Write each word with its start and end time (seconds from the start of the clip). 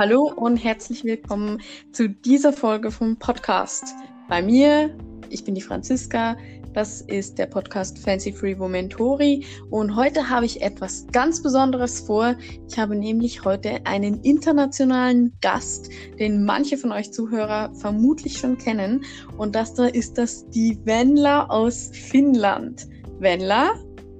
Hallo 0.00 0.32
und 0.34 0.56
herzlich 0.56 1.04
willkommen 1.04 1.60
zu 1.92 2.08
dieser 2.08 2.54
Folge 2.54 2.90
vom 2.90 3.18
Podcast. 3.18 3.84
Bei 4.30 4.40
mir, 4.40 4.96
ich 5.28 5.44
bin 5.44 5.54
die 5.54 5.60
Franziska, 5.60 6.38
das 6.72 7.02
ist 7.02 7.38
der 7.38 7.44
Podcast 7.44 7.98
Fancy 7.98 8.32
Free 8.32 8.54
Momentori 8.54 9.44
und 9.68 9.94
heute 9.94 10.30
habe 10.30 10.46
ich 10.46 10.62
etwas 10.62 11.06
ganz 11.12 11.42
Besonderes 11.42 12.00
vor. 12.00 12.34
Ich 12.66 12.78
habe 12.78 12.96
nämlich 12.96 13.44
heute 13.44 13.84
einen 13.84 14.22
internationalen 14.22 15.36
Gast, 15.42 15.90
den 16.18 16.46
manche 16.46 16.78
von 16.78 16.92
euch 16.92 17.12
Zuhörer 17.12 17.70
vermutlich 17.74 18.38
schon 18.38 18.56
kennen 18.56 19.04
und 19.36 19.54
das 19.54 19.74
da 19.74 19.84
ist 19.84 20.16
das 20.16 20.48
die 20.48 20.78
Venla 20.86 21.44
aus 21.48 21.90
Finnland. 21.92 22.88
Venla, 23.18 23.74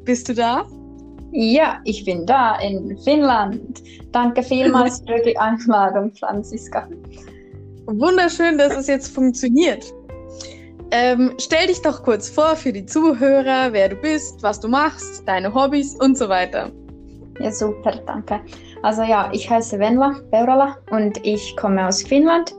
bist 0.04 0.28
du 0.28 0.34
da? 0.34 0.66
Ja, 1.32 1.80
ich 1.84 2.04
bin 2.04 2.26
da 2.26 2.58
in 2.58 2.98
Finnland. 2.98 3.82
Danke 4.12 4.42
vielmals 4.42 5.00
für 5.06 5.22
die 5.24 5.36
Einladung, 5.38 6.12
Franziska. 6.14 6.88
Wunderschön, 7.86 8.58
dass 8.58 8.76
es 8.76 8.86
jetzt 8.88 9.14
funktioniert. 9.14 9.92
Ähm, 10.92 11.34
stell 11.38 11.68
dich 11.68 11.80
doch 11.82 12.02
kurz 12.02 12.28
vor 12.28 12.56
für 12.56 12.72
die 12.72 12.84
Zuhörer, 12.84 13.72
wer 13.72 13.88
du 13.88 13.96
bist, 13.96 14.42
was 14.42 14.58
du 14.58 14.66
machst, 14.66 15.22
deine 15.26 15.54
Hobbys 15.54 15.94
und 15.94 16.18
so 16.18 16.28
weiter. 16.28 16.70
Ja, 17.38 17.52
super, 17.52 17.92
danke. 18.06 18.40
Also 18.82 19.02
ja, 19.02 19.30
ich 19.32 19.48
heiße 19.48 19.78
Venla 19.78 20.16
Peurala 20.30 20.76
und 20.90 21.24
ich 21.24 21.56
komme 21.56 21.86
aus 21.86 22.02
Finnland. 22.02 22.54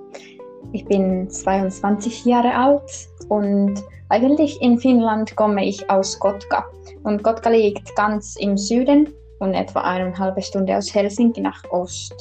Ich 0.71 0.85
bin 0.85 1.29
22 1.29 2.23
Jahre 2.25 2.55
alt 2.55 3.09
und 3.27 3.83
eigentlich 4.09 4.61
in 4.61 4.77
Finnland 4.77 5.35
komme 5.35 5.65
ich 5.65 5.89
aus 5.89 6.17
Kotka. 6.17 6.65
Und 7.03 7.23
Kotka 7.23 7.49
liegt 7.49 7.95
ganz 7.95 8.35
im 8.37 8.57
Süden 8.57 9.09
und 9.39 9.53
etwa 9.53 9.81
eineinhalb 9.81 10.41
Stunde 10.43 10.77
aus 10.77 10.93
Helsinki 10.93 11.41
nach 11.41 11.63
Ost. 11.71 12.13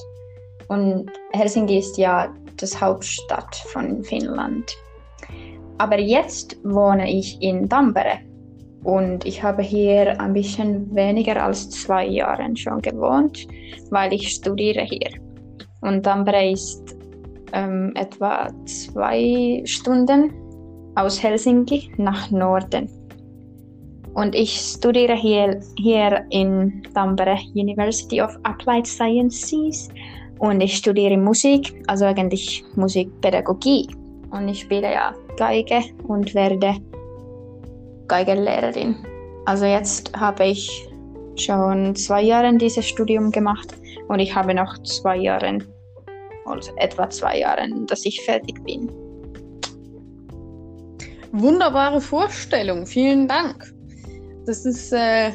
Und 0.68 1.10
Helsinki 1.32 1.78
ist 1.78 1.98
ja 1.98 2.32
das 2.56 2.80
Hauptstadt 2.80 3.56
von 3.72 4.02
Finnland. 4.02 4.76
Aber 5.78 5.98
jetzt 5.98 6.56
wohne 6.62 7.10
ich 7.10 7.40
in 7.40 7.68
Tampere 7.68 8.18
und 8.84 9.26
ich 9.26 9.42
habe 9.42 9.62
hier 9.62 10.18
ein 10.20 10.32
bisschen 10.32 10.94
weniger 10.94 11.42
als 11.42 11.68
zwei 11.70 12.06
Jahre 12.06 12.56
schon 12.56 12.80
gewohnt, 12.80 13.46
weil 13.90 14.12
ich 14.12 14.28
studiere 14.28 14.82
hier. 14.82 15.10
Und 15.82 16.02
Tampere 16.02 16.50
ist 16.50 16.96
ähm, 17.52 17.92
etwa 17.94 18.48
zwei 18.64 19.62
Stunden 19.64 20.32
aus 20.94 21.22
Helsinki 21.22 21.92
nach 21.96 22.30
Norden. 22.30 22.99
Und 24.14 24.34
ich 24.34 24.52
studiere 24.52 25.14
hier, 25.14 25.60
hier 25.76 26.24
in 26.30 26.82
Tampere 26.94 27.38
University 27.54 28.20
of 28.20 28.36
Applied 28.42 28.86
Sciences 28.86 29.88
und 30.40 30.60
ich 30.60 30.76
studiere 30.76 31.16
Musik, 31.16 31.82
also 31.86 32.06
eigentlich 32.06 32.64
Musikpädagogik. 32.74 33.94
Und 34.30 34.48
ich 34.48 34.60
spiele 34.60 34.92
ja 34.92 35.14
Geige 35.36 35.80
und 36.04 36.34
werde 36.34 36.76
Geigenlehrerin. 38.08 38.96
Also 39.46 39.66
jetzt 39.66 40.12
habe 40.16 40.46
ich 40.46 40.88
schon 41.36 41.94
zwei 41.94 42.22
Jahre 42.22 42.56
dieses 42.56 42.86
Studium 42.86 43.30
gemacht 43.30 43.74
und 44.08 44.18
ich 44.18 44.34
habe 44.34 44.54
noch 44.54 44.76
zwei 44.82 45.16
Jahre, 45.16 45.58
also 46.44 46.72
etwa 46.76 47.08
zwei 47.10 47.38
Jahre, 47.38 47.68
dass 47.86 48.04
ich 48.04 48.20
fertig 48.22 48.62
bin. 48.64 48.90
Wunderbare 51.32 52.00
Vorstellung, 52.00 52.86
vielen 52.86 53.28
Dank. 53.28 53.72
Das 54.50 54.66
ist 54.66 54.92
äh, 54.92 55.30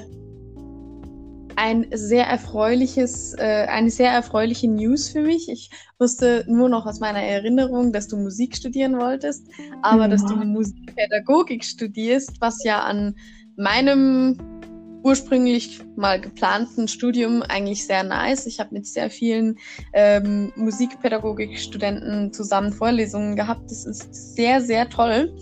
ein 1.56 1.88
sehr 1.94 2.26
erfreuliches, 2.26 3.34
äh, 3.38 3.66
eine 3.70 3.90
sehr 3.90 4.12
erfreuliche 4.12 4.68
News 4.68 5.08
für 5.08 5.22
mich. 5.22 5.48
Ich 5.48 5.70
wusste 6.00 6.44
nur 6.50 6.68
noch 6.68 6.86
aus 6.86 7.00
meiner 7.00 7.22
Erinnerung, 7.22 7.94
dass 7.94 8.10
du 8.10 8.18
Musik 8.18 8.58
studieren 8.58 9.00
wolltest, 9.00 9.48
aber 9.82 10.08
mhm. 10.08 10.12
dass 10.12 10.26
du 10.26 10.36
Musikpädagogik 10.36 11.64
studierst, 11.64 12.42
was 12.42 12.62
ja 12.66 12.82
an 12.82 13.16
meinem 13.56 14.38
ursprünglich 15.06 15.82
mal 15.96 16.20
geplanten 16.20 16.90
Studium 16.90 17.42
eigentlich 17.44 17.86
sehr 17.86 18.04
nice. 18.04 18.48
Ich 18.48 18.60
habe 18.60 18.74
mit 18.74 18.86
sehr 18.86 19.10
vielen 19.10 19.60
ähm, 19.94 20.52
Musikpädagogik-Studenten 20.58 22.34
zusammen 22.34 22.74
Vorlesungen 22.74 23.38
gehabt. 23.38 23.70
Das 23.70 23.86
ist 23.86 24.36
sehr, 24.36 24.60
sehr 24.62 24.90
toll. 24.90 25.34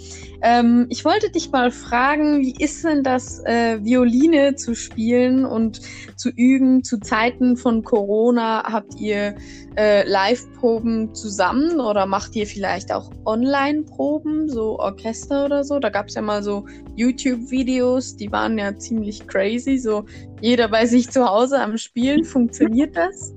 Ähm, 0.46 0.88
ich 0.90 1.06
wollte 1.06 1.31
dich 1.31 1.52
mal 1.52 1.72
fragen, 1.72 2.42
wie 2.42 2.54
ist 2.59 2.84
denn 2.84 3.02
das, 3.02 3.40
äh, 3.46 3.81
Violine 3.81 4.56
zu 4.56 4.76
spielen 4.76 5.46
und 5.46 5.80
zu 6.18 6.30
üben 6.30 6.84
zu 6.84 7.00
Zeiten 7.00 7.56
von 7.56 7.81
Corona? 7.81 8.64
Habt 8.66 9.00
ihr 9.00 9.36
äh, 9.78 10.06
Live-Proben 10.06 11.16
zusammen 11.16 11.80
oder 11.80 12.06
macht 12.06 12.36
ihr 12.36 12.46
vielleicht 12.46 12.92
auch 12.92 13.09
Online-Proben, 13.26 14.50
so 14.50 14.78
Orchester 14.80 15.46
oder 15.46 15.64
so? 15.64 15.80
Da 15.80 15.90
gab 15.90 16.09
es 16.09 16.16
ja 16.16 16.22
mal 16.22 16.44
so 16.44 16.66
YouTube-Videos, 16.98 18.18
die 18.18 18.30
waren 18.30 18.58
ja 18.58 18.78
ziemlich 18.78 19.26
crazy, 19.26 19.78
so 19.78 20.03
jeder 20.42 20.68
bei 20.68 20.86
sich 20.86 21.09
zu 21.09 21.26
Hause 21.26 21.62
am 21.62 21.78
Spielen. 21.78 22.24
Funktioniert 22.26 22.98
das? 22.98 23.34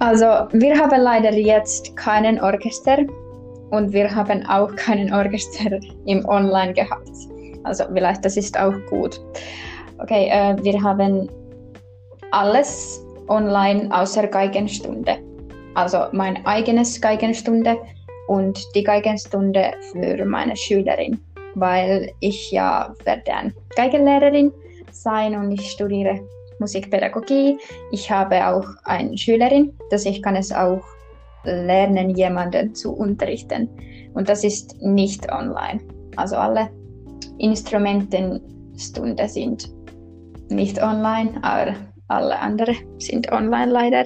Also, 0.00 0.24
wir 0.24 0.76
haben 0.76 1.00
leider 1.00 1.32
jetzt 1.32 1.94
keinen 1.94 2.40
Orchester 2.40 2.98
und 3.70 3.92
wir 3.92 4.14
haben 4.14 4.44
auch 4.46 4.74
keinen 4.76 5.12
Orchester 5.12 5.78
im 6.06 6.24
Online 6.28 6.72
gehabt. 6.72 7.10
Also, 7.64 7.84
vielleicht 7.92 8.24
das 8.24 8.36
ist 8.36 8.58
auch 8.58 8.74
gut. 8.88 9.20
Okay, 9.98 10.28
äh, 10.30 10.56
wir 10.62 10.82
haben 10.82 11.28
alles 12.30 13.04
online 13.28 13.88
außer 13.92 14.26
Geigenstunde. 14.26 15.18
Also 15.74 16.06
mein 16.12 16.44
eigenes 16.46 17.00
Geigenstunde 17.00 17.78
und 18.28 18.60
die 18.74 18.82
Geigenstunde 18.82 19.72
für 19.92 20.24
meine 20.24 20.56
Schülerin, 20.56 21.20
weil 21.54 22.12
ich 22.20 22.50
ja 22.50 22.92
werde 23.04 23.32
eine 23.32 23.54
Geigenlehrerin 23.76 24.52
sein 24.90 25.36
und 25.36 25.52
ich 25.52 25.70
studiere 25.70 26.20
Musikpädagogik. 26.58 27.58
Ich 27.92 28.10
habe 28.10 28.46
auch 28.46 28.66
eine 28.84 29.16
Schülerin, 29.16 29.72
dass 29.90 30.04
ich 30.04 30.22
kann 30.22 30.36
es 30.36 30.52
auch 30.52 30.82
lernen, 31.44 32.10
jemanden 32.10 32.74
zu 32.74 32.92
unterrichten. 32.92 33.68
Und 34.14 34.28
das 34.28 34.44
ist 34.44 34.76
nicht 34.80 35.30
online. 35.32 35.80
Also 36.16 36.36
alle 36.36 36.70
Instrumentenstunden 37.38 39.28
sind 39.28 39.70
nicht 40.50 40.82
online, 40.82 41.32
aber 41.42 41.74
alle 42.08 42.38
anderen 42.38 42.76
sind 42.98 43.30
online 43.32 43.70
leider. 43.70 44.04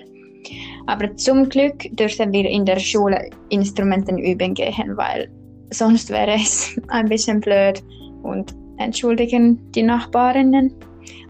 Aber 0.86 1.16
zum 1.16 1.48
Glück 1.48 1.84
dürfen 1.92 2.32
wir 2.32 2.48
in 2.48 2.64
der 2.66 2.78
Schule 2.78 3.30
Instrumenten 3.48 4.18
üben 4.18 4.52
gehen, 4.54 4.96
weil 4.96 5.30
sonst 5.70 6.10
wäre 6.10 6.34
es 6.34 6.78
ein 6.88 7.08
bisschen 7.08 7.40
blöd 7.40 7.82
und 8.22 8.54
entschuldigen 8.78 9.60
die 9.72 9.82
Nachbarinnen. 9.82 10.74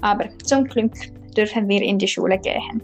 Aber 0.02 0.28
zum 0.42 0.64
Glück 0.64 0.92
dürfen 1.36 1.68
wir 1.68 1.82
in 1.82 1.98
die 1.98 2.08
Schule 2.08 2.38
gehen. 2.38 2.82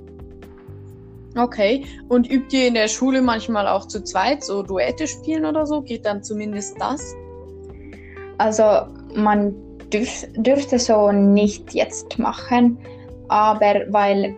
Okay, 1.37 1.85
und 2.09 2.29
übt 2.29 2.57
ihr 2.57 2.69
in 2.69 2.75
der 2.75 2.89
Schule 2.89 3.23
manchmal 3.23 3.69
auch 3.69 3.87
zu 3.87 4.03
zweit 4.03 4.43
so 4.43 4.63
Duette 4.63 5.07
spielen 5.07 5.45
oder 5.45 5.65
so? 5.65 5.81
Geht 5.81 6.05
dann 6.05 6.23
zumindest 6.23 6.77
das? 6.81 7.15
Also 8.39 8.65
man 9.15 9.55
dürf, 9.93 10.27
dürfte 10.37 10.79
so 10.79 11.13
nicht 11.13 11.73
jetzt 11.73 12.19
machen, 12.19 12.79
aber 13.29 13.83
weil 13.91 14.37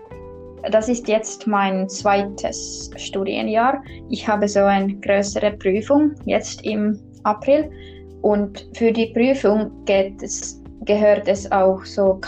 das 0.71 0.89
ist 0.89 1.09
jetzt 1.09 1.47
mein 1.47 1.89
zweites 1.89 2.91
Studienjahr. 2.97 3.83
Ich 4.11 4.29
habe 4.29 4.47
so 4.47 4.61
eine 4.61 4.95
größere 4.95 5.53
Prüfung 5.53 6.15
jetzt 6.25 6.65
im 6.65 7.01
April 7.25 7.71
und 8.21 8.69
für 8.75 8.93
die 8.93 9.07
Prüfung 9.07 9.71
es, 9.89 10.63
gehört 10.85 11.27
es 11.27 11.51
auch 11.51 11.85
so 11.85 12.19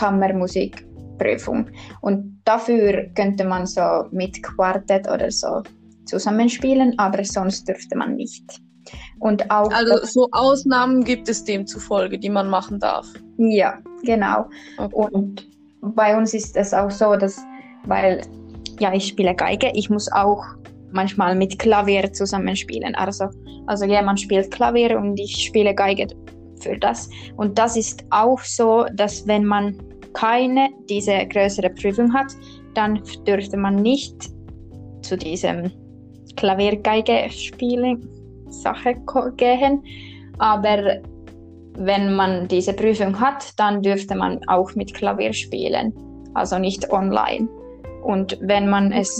Kammermusikprüfung 1.17 1.69
und 2.01 2.41
dafür 2.45 3.07
könnte 3.15 3.45
man 3.45 3.65
so 3.65 3.81
mit 4.11 4.41
Quartett 4.43 5.07
oder 5.09 5.31
so 5.31 5.61
zusammenspielen, 6.05 6.93
aber 6.97 7.23
sonst 7.23 7.67
dürfte 7.67 7.97
man 7.97 8.15
nicht. 8.15 8.43
Und 9.19 9.49
auch 9.49 9.71
also 9.71 10.05
so 10.05 10.27
Ausnahmen 10.31 11.03
gibt 11.03 11.27
es 11.27 11.43
demzufolge, 11.43 12.19
die 12.19 12.29
man 12.29 12.49
machen 12.49 12.79
darf. 12.79 13.07
Ja, 13.37 13.79
genau. 14.03 14.45
Okay. 14.77 15.07
Und 15.11 15.47
bei 15.81 16.15
uns 16.15 16.33
ist 16.33 16.55
es 16.55 16.73
auch 16.73 16.91
so, 16.91 17.15
dass 17.15 17.43
weil 17.85 18.21
ja, 18.79 18.93
ich 18.93 19.07
spiele 19.07 19.33
Geige, 19.33 19.71
ich 19.73 19.89
muss 19.89 20.11
auch 20.11 20.43
manchmal 20.91 21.35
mit 21.35 21.57
Klavier 21.57 22.11
zusammenspielen. 22.13 22.93
Also, 22.95 23.29
also 23.67 23.85
jemand 23.85 24.19
spielt 24.19 24.51
Klavier 24.51 24.97
und 24.97 25.19
ich 25.19 25.45
spiele 25.45 25.73
Geige 25.73 26.07
für 26.61 26.77
das. 26.77 27.09
Und 27.37 27.57
das 27.57 27.77
ist 27.77 28.03
auch 28.11 28.39
so, 28.39 28.85
dass 28.93 29.27
wenn 29.27 29.45
man 29.45 29.77
keine 30.15 30.69
diese 30.89 31.25
größere 31.27 31.69
Prüfung 31.69 32.13
hat, 32.13 32.33
dann 32.73 33.01
dürfte 33.27 33.57
man 33.57 33.75
nicht 33.75 34.15
zu 35.01 35.17
diesem 35.17 35.71
Klaviergeige 36.35 37.29
spielen 37.29 38.07
Sache 38.49 38.95
gehen. 39.37 39.83
Aber 40.39 40.97
wenn 41.77 42.15
man 42.15 42.47
diese 42.47 42.73
Prüfung 42.73 43.19
hat, 43.19 43.53
dann 43.57 43.81
dürfte 43.81 44.15
man 44.15 44.39
auch 44.47 44.73
mit 44.75 44.93
Klavier 44.93 45.33
spielen, 45.33 45.93
also 46.33 46.57
nicht 46.57 46.91
online. 46.91 47.47
Und 48.03 48.37
wenn 48.41 48.69
man 48.69 48.87
okay. 48.87 49.01
es 49.01 49.19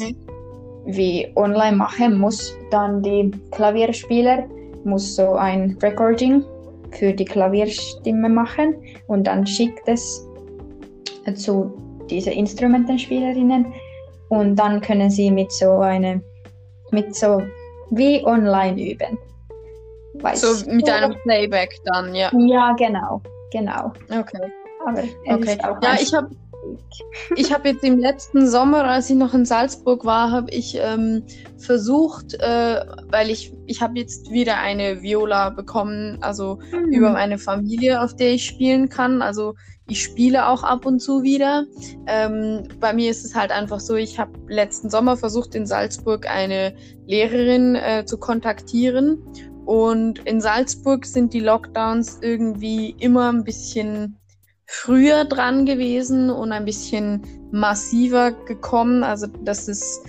wie 0.86 1.28
online 1.36 1.78
machen, 1.78 2.18
muss 2.18 2.56
dann 2.72 3.02
die 3.02 3.32
Klavierspieler 3.52 4.48
muss 4.86 5.16
so 5.16 5.34
ein 5.34 5.78
Recording 5.82 6.44
für 6.92 7.12
die 7.12 7.26
Klavierstimme 7.26 8.30
machen 8.30 8.76
und 9.08 9.26
dann 9.26 9.46
schickt 9.46 9.88
es 9.88 10.26
zu 11.34 11.74
diesen 12.10 12.34
Instrumentenspielerinnen 12.34 13.74
und 14.30 14.56
dann 14.56 14.82
können 14.82 15.10
sie 15.10 15.32
mit 15.32 15.52
so 15.52 15.80
eine 15.80 16.22
mit 16.92 17.16
so 17.16 17.42
wie 17.92 18.24
online 18.26 18.82
üben. 18.92 19.18
Weiß 20.22 20.42
so 20.42 20.72
mit 20.72 20.90
einem 20.90 21.16
Playback 21.24 21.80
dann, 21.86 22.14
ja. 22.16 22.32
Ja, 22.38 22.74
genau, 22.74 23.22
genau. 23.52 23.92
Okay. 24.10 24.52
Aber 24.86 25.04
okay. 25.28 25.58
ja, 25.82 25.98
ich 26.00 26.14
habe 26.14 26.30
ich 27.36 27.54
habe 27.54 27.70
jetzt 27.70 27.84
im 27.84 28.00
letzten 28.00 28.48
Sommer, 28.48 28.84
als 28.86 29.10
ich 29.10 29.16
noch 29.16 29.34
in 29.34 29.46
Salzburg 29.46 30.06
war, 30.06 30.32
habe 30.32 30.52
ich 30.52 30.78
ähm, 30.80 31.24
versucht, 31.58 32.34
äh, 32.36 32.86
weil 33.10 33.30
ich, 33.30 33.54
ich 33.66 33.82
habe 33.82 34.00
jetzt 34.00 34.32
wieder 34.32 34.58
eine 34.58 35.02
Viola 35.02 35.50
bekommen, 35.50 36.18
also 36.22 36.60
mhm. 36.72 36.92
über 36.92 37.12
meine 37.12 37.38
Familie, 37.38 38.02
auf 38.02 38.16
der 38.16 38.34
ich 38.34 38.46
spielen 38.46 38.90
kann. 38.90 39.22
Also 39.22 39.56
ich 39.88 40.04
spiele 40.04 40.48
auch 40.48 40.64
ab 40.64 40.86
und 40.86 41.00
zu 41.00 41.24
wieder. 41.24 41.66
Ähm, 42.08 42.68
bei 42.80 42.94
mir 42.94 43.12
ist 43.12 43.24
es 43.24 43.36
halt 43.36 43.52
einfach 43.52 43.80
so, 43.80 43.96
ich 43.96 44.20
habe 44.20 44.32
letzten 44.48 44.90
Sommer 44.90 45.16
versucht, 45.16 45.54
in 45.54 45.66
Salzburg 45.66 46.28
eine 46.28 46.76
Lehrerin 47.06 47.76
äh, 47.76 48.06
zu 48.06 48.18
kontaktieren. 48.18 49.20
Und 49.66 50.20
in 50.20 50.42
Salzburg 50.42 51.06
sind 51.06 51.34
die 51.34 51.40
Lockdowns 51.40 52.20
irgendwie 52.22 52.96
immer 53.00 53.32
ein 53.32 53.44
bisschen 53.44 54.18
früher 54.66 55.26
dran 55.26 55.66
gewesen 55.66 56.30
und 56.30 56.52
ein 56.52 56.66
bisschen 56.66 57.22
massiver 57.52 58.32
gekommen. 58.32 59.04
Also 59.04 59.28
das 59.44 59.68
ist 59.68 60.02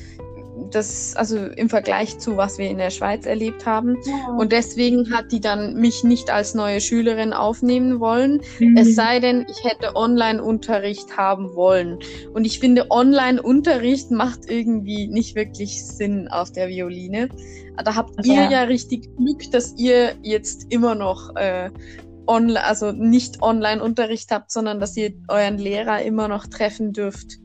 das, 0.71 1.15
also 1.17 1.37
im 1.37 1.69
Vergleich 1.69 2.19
zu 2.19 2.37
was 2.37 2.59
wir 2.59 2.69
in 2.69 2.79
der 2.79 2.91
Schweiz 2.91 3.27
erlebt 3.27 3.67
haben. 3.67 3.97
Ja. 4.05 4.35
Und 4.37 4.53
deswegen 4.53 5.13
hat 5.13 5.31
die 5.33 5.41
dann 5.41 5.75
mich 5.75 6.05
nicht 6.05 6.31
als 6.31 6.55
neue 6.55 6.81
Schülerin 6.81 7.33
aufnehmen 7.33 8.01
wollen. 8.01 8.41
Mhm. 8.59 8.77
Es 8.77 8.95
sei 8.95 9.21
denn, 9.21 9.47
ich 9.49 9.65
hätte 9.65 9.95
Online-Unterricht 9.95 11.17
haben 11.17 11.55
wollen. 11.55 11.99
Und 12.33 12.45
ich 12.45 12.59
finde, 12.59 12.91
Online-Unterricht 12.91 14.11
macht 14.11 14.51
irgendwie 14.51 15.07
nicht 15.09 15.35
wirklich 15.35 15.85
Sinn 15.85 16.29
auf 16.29 16.51
der 16.53 16.69
Violine. 16.69 17.29
Da 17.85 17.95
habt 17.95 18.17
also, 18.19 18.33
ihr 18.33 18.45
ja. 18.45 18.51
ja 18.51 18.63
richtig 18.63 19.15
Glück, 19.17 19.51
dass 19.53 19.75
ihr 19.77 20.15
jetzt 20.23 20.67
immer 20.71 20.95
noch 20.95 21.35
äh, 21.37 21.71
online, 22.27 22.65
also 22.65 22.93
nicht 22.93 23.43
Online-Unterricht 23.43 24.31
habt, 24.31 24.51
sondern 24.51 24.81
dass 24.81 24.97
ihr 24.97 25.13
euren 25.29 25.59
Lehrer 25.59 26.03
immer 26.03 26.29
noch 26.29 26.47
treffen 26.47 26.93
dürft. 26.93 27.39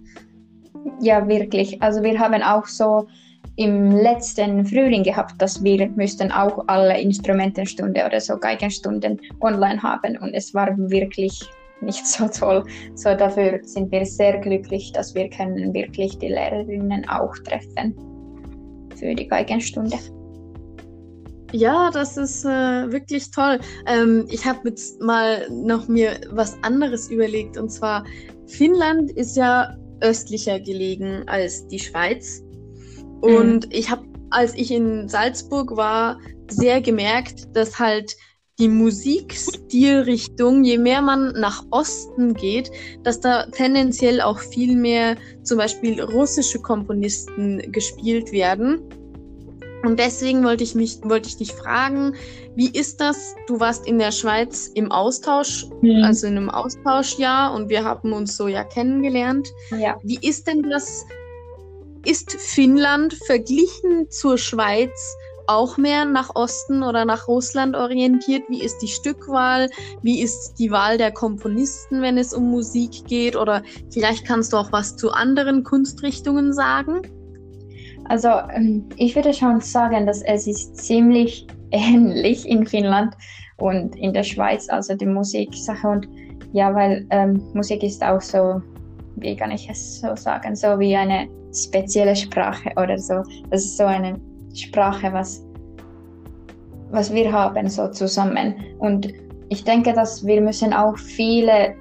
Ja, 1.01 1.27
wirklich. 1.27 1.81
Also 1.81 2.01
wir 2.03 2.19
haben 2.19 2.41
auch 2.41 2.65
so 2.65 3.07
im 3.55 3.91
letzten 3.91 4.65
Frühling 4.65 5.03
gehabt, 5.03 5.41
dass 5.41 5.63
wir 5.63 5.87
müssten 5.89 6.31
auch 6.31 6.63
alle 6.67 6.99
Instrumentenstunde 6.99 8.05
oder 8.05 8.19
so 8.19 8.37
Geigenstunden 8.37 9.19
online 9.41 9.81
haben 9.83 10.17
und 10.17 10.33
es 10.33 10.53
war 10.53 10.75
wirklich 10.77 11.39
nicht 11.81 12.05
so 12.07 12.27
toll. 12.27 12.63
So 12.95 13.15
dafür 13.15 13.59
sind 13.63 13.91
wir 13.91 14.05
sehr 14.05 14.37
glücklich, 14.39 14.91
dass 14.93 15.13
wir 15.15 15.29
können 15.29 15.73
wirklich 15.73 16.17
die 16.19 16.29
Lehrerinnen 16.29 17.07
auch 17.09 17.35
treffen 17.45 17.95
für 18.95 19.13
die 19.15 19.27
Geigenstunde. 19.27 19.97
Ja, 21.51 21.91
das 21.91 22.17
ist 22.17 22.45
äh, 22.45 22.91
wirklich 22.91 23.31
toll. 23.31 23.59
Ähm, 23.85 24.25
ich 24.29 24.45
habe 24.45 24.69
jetzt 24.69 25.01
mal 25.01 25.49
noch 25.49 25.87
mir 25.87 26.19
was 26.31 26.57
anderes 26.63 27.09
überlegt 27.09 27.57
und 27.57 27.69
zwar 27.69 28.05
Finnland 28.47 29.11
ist 29.11 29.35
ja 29.35 29.75
östlicher 30.01 30.59
gelegen 30.59 31.23
als 31.27 31.67
die 31.67 31.79
Schweiz 31.79 32.41
und 33.21 33.65
mhm. 33.65 33.71
ich 33.71 33.89
habe, 33.89 34.03
als 34.31 34.55
ich 34.55 34.71
in 34.71 35.07
Salzburg 35.07 35.75
war, 35.75 36.19
sehr 36.49 36.81
gemerkt, 36.81 37.55
dass 37.55 37.79
halt 37.79 38.15
die 38.59 38.67
Musikstilrichtung, 38.67 40.63
je 40.63 40.77
mehr 40.77 41.01
man 41.01 41.33
nach 41.33 41.65
Osten 41.71 42.33
geht, 42.33 42.71
dass 43.03 43.19
da 43.19 43.45
tendenziell 43.47 44.21
auch 44.21 44.39
viel 44.39 44.75
mehr 44.75 45.15
zum 45.43 45.57
Beispiel 45.57 46.01
russische 46.01 46.59
Komponisten 46.59 47.71
gespielt 47.71 48.31
werden. 48.31 48.81
Und 49.83 49.99
deswegen 49.99 50.43
wollte 50.43 50.63
ich 50.63 50.75
mich, 50.75 50.99
wollte 51.03 51.29
ich 51.29 51.37
dich 51.37 51.53
fragen, 51.53 52.15
wie 52.55 52.69
ist 52.69 53.01
das? 53.01 53.35
Du 53.47 53.59
warst 53.59 53.87
in 53.87 53.97
der 53.97 54.11
Schweiz 54.11 54.67
im 54.75 54.91
Austausch, 54.91 55.67
mhm. 55.81 56.03
also 56.03 56.27
in 56.27 56.37
einem 56.37 56.49
Austauschjahr 56.49 57.53
und 57.53 57.69
wir 57.69 57.83
haben 57.83 58.13
uns 58.13 58.37
so 58.37 58.47
ja 58.47 58.63
kennengelernt. 58.63 59.47
Ja. 59.77 59.97
Wie 60.03 60.19
ist 60.21 60.47
denn 60.47 60.63
das? 60.63 61.05
Ist 62.03 62.31
Finnland 62.31 63.13
verglichen 63.25 64.09
zur 64.09 64.37
Schweiz 64.37 65.15
auch 65.47 65.77
mehr 65.77 66.05
nach 66.05 66.35
Osten 66.35 66.81
oder 66.83 67.05
nach 67.05 67.27
Russland 67.27 67.75
orientiert? 67.75 68.43
Wie 68.49 68.63
ist 68.63 68.79
die 68.79 68.87
Stückwahl? 68.87 69.69
Wie 70.01 70.21
ist 70.21 70.55
die 70.55 70.71
Wahl 70.71 70.97
der 70.97 71.11
Komponisten, 71.11 72.01
wenn 72.01 72.17
es 72.17 72.33
um 72.33 72.49
Musik 72.49 73.05
geht? 73.05 73.35
Oder 73.35 73.61
vielleicht 73.91 74.25
kannst 74.25 74.53
du 74.53 74.57
auch 74.57 74.71
was 74.71 74.95
zu 74.95 75.11
anderen 75.11 75.63
Kunstrichtungen 75.63 76.53
sagen? 76.53 77.01
Also 78.11 78.27
ähm, 78.53 78.89
ich 78.97 79.15
würde 79.15 79.33
schon 79.33 79.61
sagen, 79.61 80.05
dass 80.05 80.21
es 80.23 80.45
ist 80.45 80.75
ziemlich 80.75 81.47
ähnlich 81.71 82.45
in 82.45 82.67
Finnland 82.67 83.15
und 83.55 83.95
in 83.95 84.11
der 84.11 84.23
Schweiz, 84.23 84.67
also 84.67 84.93
die 84.95 85.05
Musiksache. 85.05 85.87
Und 85.87 86.09
ja, 86.51 86.75
weil 86.75 87.07
ähm, 87.11 87.41
Musik 87.53 87.83
ist 87.83 88.03
auch 88.03 88.19
so, 88.19 88.61
wie 89.15 89.33
kann 89.33 89.51
ich 89.51 89.69
es 89.69 90.01
so 90.01 90.13
sagen, 90.17 90.57
so 90.57 90.77
wie 90.77 90.93
eine 90.93 91.29
spezielle 91.53 92.13
Sprache 92.13 92.69
oder 92.75 92.97
so. 92.97 93.23
Das 93.49 93.63
ist 93.63 93.77
so 93.77 93.85
eine 93.85 94.19
Sprache, 94.55 95.13
was, 95.13 95.45
was 96.89 97.13
wir 97.13 97.31
haben 97.31 97.69
so 97.69 97.87
zusammen. 97.87 98.55
Und 98.79 99.07
ich 99.47 99.63
denke, 99.63 99.93
dass 99.93 100.25
wir 100.25 100.41
müssen 100.41 100.73
auch 100.73 100.97
viele 100.97 101.75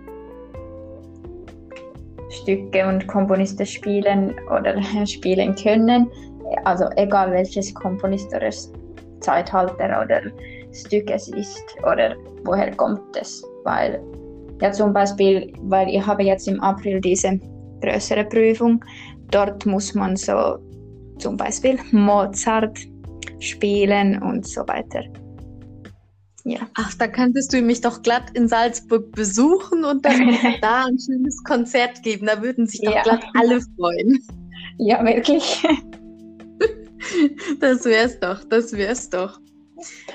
Stücke 2.31 2.87
und 2.87 3.07
Komponisten 3.07 3.67
spielen 3.67 4.35
oder 4.49 4.81
spielen 5.07 5.55
können. 5.55 6.11
Also 6.65 6.87
egal 6.97 7.33
welches 7.33 7.75
Komponist 7.75 8.35
oder 8.35 8.51
Zeitalter 9.21 10.03
oder 10.03 10.23
Stück 10.73 11.11
es 11.11 11.29
ist 11.29 11.65
oder 11.83 12.17
woher 12.45 12.71
kommt 12.77 13.17
es. 13.17 13.45
Weil 13.65 14.01
ja 14.61 14.73
zum 14.73 14.93
Beispiel, 14.93 15.53
weil 15.63 15.89
ich 15.89 16.05
habe 16.07 16.23
jetzt 16.23 16.49
im 16.49 16.61
April 16.61 17.01
diese 17.01 17.39
größere 17.83 18.25
Prüfung, 18.25 18.85
dort 19.31 19.67
muss 19.67 19.95
man 19.95 20.17
so 20.17 20.59
zum 21.19 21.37
Beispiel 21.37 21.79
Mozart 21.93 22.79
spielen 23.39 24.23
und 24.23 24.47
so 24.47 24.63
weiter. 24.63 25.03
Ja. 26.45 26.61
Ach, 26.75 26.95
da 26.95 27.07
könntest 27.07 27.53
du 27.53 27.61
mich 27.61 27.81
doch 27.81 28.03
glatt 28.03 28.31
in 28.35 28.49
Salzburg 28.49 29.13
besuchen 29.13 29.85
und 29.85 30.05
dann 30.05 30.37
da 30.61 30.87
ein 30.87 30.99
schönes 30.99 31.43
Konzert 31.45 32.03
geben. 32.03 32.27
Da 32.27 32.43
würden 32.43 32.67
sich 32.67 32.81
doch 32.81 32.95
ja. 32.95 33.03
glatt 33.03 33.25
alle 33.35 33.61
freuen. 33.77 34.23
Ja, 34.79 35.05
wirklich. 35.05 35.63
das 37.61 37.85
wär's 37.85 38.19
doch, 38.21 38.45
das 38.45 38.73
wär's 38.73 39.11
doch. 39.11 39.41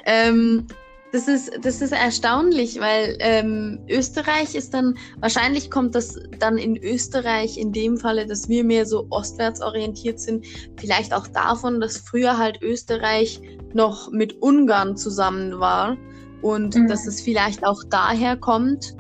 Ähm, 0.06 0.68
das 1.12 1.30
ist, 1.30 1.52
das 1.62 1.82
ist 1.82 1.94
erstaunlich, 1.94 2.80
weil 2.82 3.16
ähm, 3.20 3.80
Österreich 3.90 4.54
ist 4.54 4.74
dann, 4.74 4.98
wahrscheinlich 5.20 5.72
kommt 5.72 5.96
das 5.96 6.20
dann 6.40 6.58
in 6.58 6.76
Österreich 6.76 7.58
in 7.58 7.72
dem 7.72 7.98
Falle, 7.98 8.26
dass 8.26 8.50
wir 8.50 8.66
mehr 8.66 8.86
so 8.86 9.08
ostwärts 9.12 9.62
orientiert 9.62 10.20
sind, 10.20 10.46
vielleicht 10.78 11.14
auch 11.14 11.28
davon, 11.28 11.80
dass 11.80 11.98
früher 11.98 12.38
halt 12.38 12.62
Österreich 12.62 13.40
noch 13.74 14.12
mit 14.12 14.42
Ungarn 14.42 14.98
zusammen 14.98 15.60
war 15.60 15.96
und 16.46 16.76
mhm. 16.76 16.88
dass 16.88 17.08
es 17.08 17.22
vielleicht 17.22 17.66
auch 17.66 17.82
daher 17.90 18.38
kommt. 18.38 18.96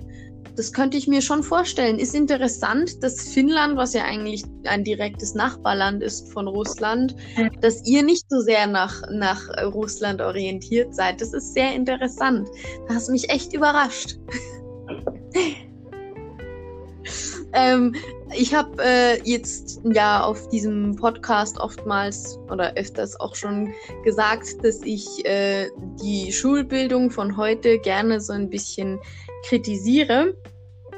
Das 0.55 0.73
könnte 0.73 0.97
ich 0.97 1.07
mir 1.07 1.21
schon 1.21 1.43
vorstellen. 1.43 1.99
Ist 1.99 2.15
interessant, 2.15 3.03
dass 3.03 3.27
Finnland, 3.27 3.77
was 3.77 3.93
ja 3.93 4.03
eigentlich 4.03 4.43
ein 4.63 4.83
direktes 4.83 5.35
Nachbarland 5.35 6.01
ist 6.01 6.33
von 6.33 6.47
Russland, 6.47 7.15
mhm. 7.37 7.51
dass 7.61 7.85
ihr 7.85 8.01
nicht 8.01 8.25
so 8.29 8.39
sehr 8.39 8.65
nach, 8.65 9.03
nach 9.11 9.47
Russland 9.61 10.21
orientiert 10.21 10.95
seid. 10.95 11.21
Das 11.21 11.33
ist 11.33 11.53
sehr 11.53 11.75
interessant. 11.75 12.47
Da 12.87 12.95
hast 12.95 13.09
du 13.09 13.11
mich 13.11 13.29
echt 13.29 13.53
überrascht. 13.53 14.17
ähm, 17.55 17.95
ich 18.35 18.53
habe 18.53 18.83
äh, 18.83 19.21
jetzt 19.23 19.81
ja 19.83 20.23
auf 20.23 20.47
diesem 20.49 20.95
Podcast 20.95 21.59
oftmals 21.59 22.37
oder 22.51 22.73
öfters 22.75 23.19
auch 23.19 23.35
schon 23.35 23.73
gesagt, 24.03 24.63
dass 24.63 24.81
ich 24.83 25.25
äh, 25.25 25.69
die 26.03 26.31
Schulbildung 26.31 27.09
von 27.09 27.37
heute 27.37 27.79
gerne 27.79 28.19
so 28.19 28.33
ein 28.33 28.49
bisschen 28.49 28.99
kritisiere. 29.47 30.35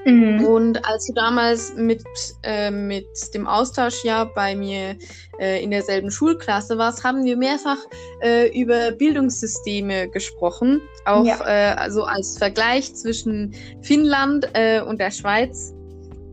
Mhm. 0.06 0.46
Und 0.46 0.86
als 0.86 1.06
du 1.08 1.14
damals 1.14 1.76
mit, 1.76 2.02
äh, 2.44 2.72
mit 2.72 3.08
dem 3.34 3.46
Austauschjahr 3.46 4.34
bei 4.34 4.56
mir 4.56 4.96
äh, 5.38 5.62
in 5.62 5.72
derselben 5.72 6.10
Schulklasse 6.10 6.78
warst, 6.78 7.04
haben 7.04 7.26
wir 7.26 7.36
mehrfach 7.36 7.78
äh, 8.22 8.48
über 8.58 8.92
Bildungssysteme 8.92 10.08
gesprochen. 10.10 10.82
Auch 11.06 11.26
ja. 11.26 11.40
Äh, 11.46 11.76
also 11.76 12.04
als 12.04 12.38
Vergleich 12.38 12.96
zwischen 12.96 13.54
Finnland 13.82 14.50
äh, 14.54 14.82
und 14.82 15.02
der 15.02 15.12
Schweiz. 15.12 15.74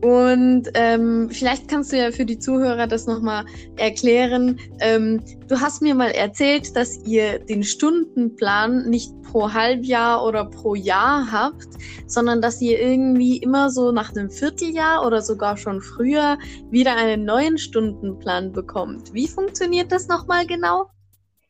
Und 0.01 0.69
ähm, 0.73 1.29
vielleicht 1.31 1.67
kannst 1.67 1.91
du 1.91 1.97
ja 1.97 2.11
für 2.11 2.25
die 2.25 2.37
Zuhörer 2.37 2.85
das 2.85 3.07
nochmal 3.07 3.45
erklären. 3.77 4.59
Ähm, 4.79 5.21
du 5.47 5.59
hast 5.59 5.81
mir 5.81 5.95
mal 5.95 6.11
erzählt, 6.11 6.75
dass 6.75 7.03
ihr 7.05 7.39
den 7.39 7.63
Stundenplan 7.63 8.89
nicht 8.89 9.11
pro 9.23 9.51
Halbjahr 9.51 10.23
oder 10.23 10.45
pro 10.45 10.75
Jahr 10.75 11.31
habt, 11.31 11.67
sondern 12.07 12.41
dass 12.41 12.61
ihr 12.61 12.79
irgendwie 12.79 13.37
immer 13.37 13.69
so 13.69 13.91
nach 13.91 14.15
einem 14.15 14.29
Vierteljahr 14.29 15.05
oder 15.05 15.21
sogar 15.21 15.57
schon 15.57 15.81
früher 15.81 16.37
wieder 16.69 16.95
einen 16.95 17.25
neuen 17.25 17.57
Stundenplan 17.57 18.51
bekommt. 18.51 19.13
Wie 19.13 19.27
funktioniert 19.27 19.91
das 19.91 20.07
nochmal 20.07 20.45
genau? 20.45 20.85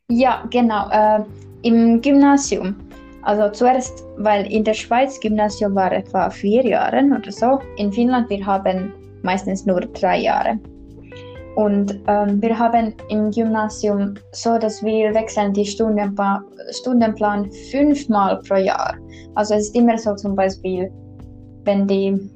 Ja, 0.08 0.46
genau. 0.50 0.88
Äh, 0.90 1.24
Im 1.62 2.00
Gymnasium 2.00 2.76
also 3.26 3.50
zuerst, 3.50 4.04
weil 4.18 4.46
in 4.52 4.62
der 4.62 4.74
Schweiz 4.74 5.18
Gymnasium 5.18 5.74
war 5.74 5.90
etwa 5.90 6.30
vier 6.30 6.64
Jahre 6.64 7.04
oder 7.04 7.32
so. 7.32 7.58
In 7.76 7.92
Finnland 7.92 8.30
wir 8.30 8.46
haben 8.46 8.92
meistens 9.22 9.66
nur 9.66 9.80
drei 9.80 10.20
Jahre. 10.20 10.58
Und 11.56 11.98
ähm, 12.06 12.40
wir 12.40 12.56
haben 12.56 12.94
im 13.08 13.30
Gymnasium 13.32 14.14
so, 14.30 14.58
dass 14.58 14.80
wir 14.84 15.12
wechseln 15.12 15.52
die 15.54 15.64
Stundenplan, 15.64 16.44
Stundenplan 16.70 17.50
fünfmal 17.72 18.40
pro 18.46 18.56
Jahr. 18.56 18.94
Also 19.34 19.54
es 19.54 19.68
ist 19.68 19.76
immer 19.76 19.98
so 19.98 20.14
zum 20.14 20.36
Beispiel, 20.36 20.88
wenn 21.64 21.88
die 21.88 22.30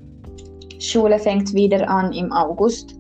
Schule 0.81 1.21
fängt 1.21 1.55
wieder 1.55 1.89
an 1.89 2.13
im 2.13 2.33
August, 2.33 2.97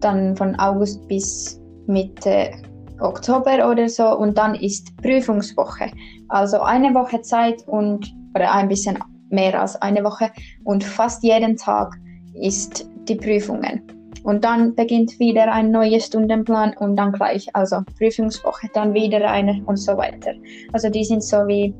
dann 0.00 0.34
von 0.34 0.54
August 0.56 1.06
bis 1.08 1.60
Mitte 1.88 2.52
Oktober 3.00 3.70
oder 3.70 3.88
so 3.88 4.16
und 4.16 4.38
dann 4.38 4.54
ist 4.54 4.96
Prüfungswoche. 4.98 5.90
Also 6.28 6.60
eine 6.60 6.94
Woche 6.94 7.20
Zeit 7.22 7.62
und 7.66 8.12
oder 8.34 8.52
ein 8.52 8.68
bisschen 8.68 8.98
mehr 9.30 9.60
als 9.60 9.80
eine 9.82 10.04
Woche 10.04 10.30
und 10.64 10.84
fast 10.84 11.22
jeden 11.22 11.56
Tag 11.56 11.94
ist 12.34 12.88
die 13.08 13.16
Prüfungen. 13.16 13.82
Und 14.24 14.42
dann 14.42 14.74
beginnt 14.74 15.18
wieder 15.18 15.52
ein 15.52 15.70
neuer 15.70 16.00
Stundenplan 16.00 16.74
und 16.78 16.96
dann 16.96 17.12
gleich, 17.12 17.46
also 17.54 17.82
Prüfungswoche, 17.98 18.68
dann 18.72 18.94
wieder 18.94 19.30
eine 19.30 19.62
und 19.66 19.76
so 19.76 19.96
weiter. 19.96 20.32
Also 20.72 20.88
die 20.88 21.04
sind 21.04 21.22
so 21.22 21.46
wie 21.46 21.74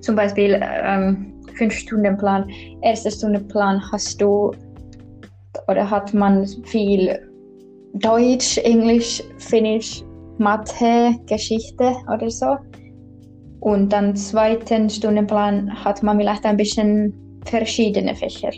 zum 0.00 0.14
Beispiel 0.14 0.60
ähm, 0.62 1.32
fünf 1.54 1.74
Stundenplan. 1.74 2.50
Erster 2.82 3.10
Stundenplan 3.10 3.80
hast 3.90 4.20
du 4.20 4.52
oder 5.68 5.90
hat 5.90 6.12
man 6.12 6.46
viel 6.64 7.27
Deutsch, 8.00 8.58
Englisch, 8.58 9.22
Finnisch, 9.38 10.02
Mathe, 10.38 11.14
Geschichte 11.26 11.96
oder 12.12 12.30
so. 12.30 12.56
Und 13.60 13.92
dann 13.92 14.14
zweiten 14.14 14.88
Stundenplan 14.88 15.84
hat 15.84 16.02
man 16.02 16.18
vielleicht 16.18 16.44
ein 16.44 16.56
bisschen 16.56 17.12
verschiedene 17.44 18.14
Fächer. 18.14 18.50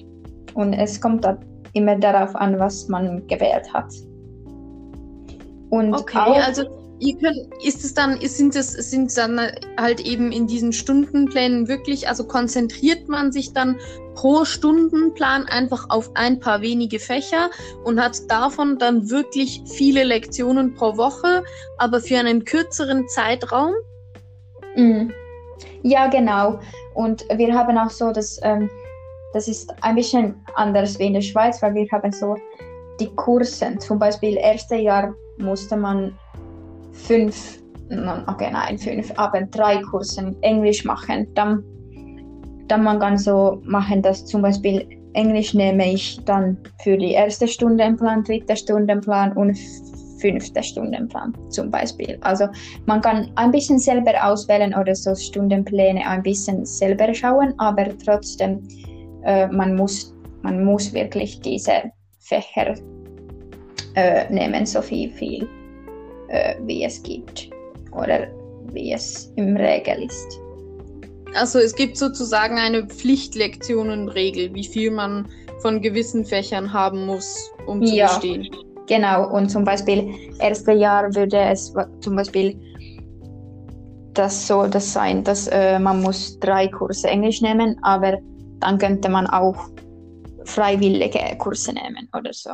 Und 0.55 0.75
es 0.75 1.01
kommt 1.01 1.27
immer 1.73 1.97
darauf 1.97 2.35
an, 2.37 2.59
was 2.59 2.89
man 2.89 3.27
gewählt 3.27 3.73
hat. 3.73 3.93
Und 5.71 5.95
okay, 5.95 6.19
auch, 6.19 6.47
also 6.47 6.65
könnt, 7.01 7.39
ist 7.65 7.83
es 7.85 7.95
dann, 7.95 8.21
sind 8.21 8.55
es, 8.57 8.73
sind 8.73 9.07
es 9.07 9.15
dann 9.15 9.41
halt 9.79 10.01
eben 10.01 10.33
in 10.33 10.47
diesen 10.47 10.73
Stundenplänen 10.73 11.69
wirklich, 11.69 12.09
also 12.09 12.25
konzentriert 12.25 13.09
man 13.09 13.33
sich 13.33 13.53
dann 13.53 13.77
pro 14.21 14.45
Stundenplan 14.45 15.47
einfach 15.47 15.87
auf 15.89 16.11
ein 16.13 16.41
paar 16.41 16.61
wenige 16.61 16.99
Fächer 16.99 17.49
und 17.85 17.99
hat 17.99 18.19
davon 18.29 18.77
dann 18.77 19.09
wirklich 19.09 19.63
viele 19.65 20.05
Lektionen 20.05 20.75
pro 20.75 20.99
Woche, 20.99 21.43
aber 21.79 22.01
für 22.01 22.19
einen 22.19 22.45
kürzeren 22.45 23.09
Zeitraum? 23.09 23.73
Mhm. 24.77 25.11
Ja, 25.83 26.09
genau. 26.09 26.61
Und 26.93 27.25
wir 27.35 27.55
haben 27.55 27.79
auch 27.79 27.89
so, 27.89 28.13
dass 28.13 28.39
ähm, 28.43 28.69
das 29.33 29.49
ist 29.49 29.73
ein 29.81 29.95
bisschen 29.95 30.35
anders 30.55 30.99
wie 30.99 31.07
in 31.07 31.15
der 31.15 31.23
Schweiz, 31.23 31.63
weil 31.63 31.73
wir 31.73 31.87
haben 31.91 32.13
so 32.13 32.37
die 33.01 33.09
Kursen. 33.17 33.81
Zum 33.81 33.99
Beispiel 33.99 34.37
erste 34.37 34.77
Jahr 34.77 35.15
musste 35.39 35.79
man 35.79 36.15
fünf, 36.93 37.59
okay, 38.27 38.51
nein, 38.53 38.77
fünf, 38.77 39.11
aber 39.17 39.41
drei 39.47 39.81
Kursen 39.81 40.37
Englisch 40.43 40.85
machen. 40.85 41.27
Dann, 41.35 41.65
dann 42.71 42.85
man 42.85 42.99
kann 42.99 43.19
so 43.19 43.61
machen, 43.65 44.03
dass 44.03 44.25
zum 44.25 44.43
Beispiel 44.43 44.87
Englisch 45.15 45.55
nehme 45.55 45.93
ich 45.93 46.21
dann 46.25 46.57
für 46.83 46.97
die 46.97 47.13
erste 47.13 47.49
Stundenplan, 47.49 48.23
dritte 48.23 48.57
Stundenplan 48.57 49.33
und 49.33 49.59
fünfte 50.21 50.63
Stundenplan 50.63 51.35
zum 51.49 51.71
Beispiel. 51.71 52.19
Also 52.21 52.47
man 52.87 53.01
kann 53.01 53.31
ein 53.37 53.51
bisschen 53.51 53.79
selber 53.79 54.13
auswählen 54.23 54.75
oder 54.75 54.95
so 54.95 55.15
Stundenpläne 55.15 56.07
ein 56.07 56.23
bisschen 56.23 56.65
selber 56.65 57.13
schauen, 57.15 57.55
aber 57.59 57.87
trotzdem 58.05 58.61
äh, 59.25 59.49
man 59.49 59.75
muss 59.75 60.15
man 60.43 60.65
muss 60.65 60.93
wirklich 60.93 61.41
diese 61.41 61.91
Fächer 62.21 62.75
äh, 63.95 64.33
nehmen, 64.33 64.65
so 64.65 64.81
viel, 64.81 65.11
viel 65.11 65.49
äh, 66.29 66.55
wie 66.65 66.85
es 66.85 67.03
gibt 67.03 67.51
oder 67.93 68.29
wie 68.73 68.93
es 68.93 69.33
im 69.37 69.57
Regel 69.57 70.05
ist. 70.05 70.41
Also 71.35 71.59
es 71.59 71.75
gibt 71.75 71.97
sozusagen 71.97 72.59
eine 72.59 72.87
Pflichtlektionenregel, 72.87 74.55
wie 74.55 74.67
viel 74.67 74.91
man 74.91 75.29
von 75.61 75.81
gewissen 75.81 76.25
Fächern 76.25 76.73
haben 76.73 77.07
muss, 77.07 77.51
um 77.67 77.85
zu 77.85 77.95
ja, 77.95 78.09
bestehen. 78.09 78.49
Genau, 78.87 79.31
und 79.31 79.51
zum 79.51 79.65
Beispiel 79.65 80.13
erste 80.41 80.73
Jahr 80.73 81.15
würde 81.15 81.39
es 81.39 81.73
zum 82.01 82.17
Beispiel 82.17 82.59
das 84.15 84.47
soll 84.47 84.69
das 84.69 84.93
sein, 84.93 85.23
dass 85.23 85.47
äh, 85.49 85.79
man 85.79 86.03
muss 86.03 86.39
drei 86.41 86.67
Kurse 86.69 87.09
Englisch 87.09 87.41
nehmen, 87.41 87.79
aber 87.83 88.19
dann 88.59 88.79
könnte 88.79 89.09
man 89.09 89.27
auch 89.27 89.71
freiwillige 90.45 91.21
Kurse 91.39 91.73
nehmen 91.73 92.09
oder 92.17 92.33
so. 92.33 92.51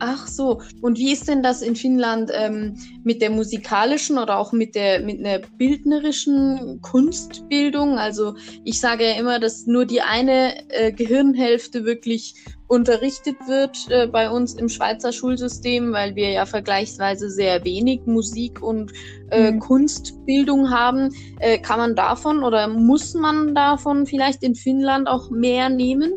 Ach 0.00 0.28
so. 0.28 0.60
Und 0.80 0.98
wie 0.98 1.12
ist 1.12 1.26
denn 1.26 1.42
das 1.42 1.60
in 1.60 1.74
Finnland 1.74 2.30
ähm, 2.32 2.76
mit 3.02 3.20
der 3.20 3.30
musikalischen 3.30 4.18
oder 4.18 4.38
auch 4.38 4.52
mit 4.52 4.76
der 4.76 5.00
mit 5.00 5.18
einer 5.18 5.40
bildnerischen 5.56 6.80
Kunstbildung? 6.82 7.98
Also 7.98 8.34
ich 8.64 8.80
sage 8.80 9.04
ja 9.04 9.18
immer, 9.18 9.40
dass 9.40 9.66
nur 9.66 9.86
die 9.86 10.00
eine 10.00 10.70
äh, 10.70 10.92
Gehirnhälfte 10.92 11.84
wirklich 11.84 12.34
unterrichtet 12.68 13.36
wird 13.48 13.90
äh, 13.90 14.06
bei 14.06 14.30
uns 14.30 14.54
im 14.54 14.68
Schweizer 14.68 15.12
Schulsystem, 15.12 15.92
weil 15.92 16.14
wir 16.14 16.30
ja 16.30 16.46
vergleichsweise 16.46 17.28
sehr 17.30 17.64
wenig 17.64 18.02
Musik 18.06 18.62
und 18.62 18.92
äh, 19.30 19.50
mhm. 19.50 19.58
Kunstbildung 19.58 20.70
haben. 20.70 21.10
Äh, 21.40 21.58
kann 21.58 21.78
man 21.78 21.96
davon 21.96 22.44
oder 22.44 22.68
muss 22.68 23.14
man 23.14 23.54
davon 23.54 24.06
vielleicht 24.06 24.44
in 24.44 24.54
Finnland 24.54 25.08
auch 25.08 25.30
mehr 25.30 25.70
nehmen? 25.70 26.12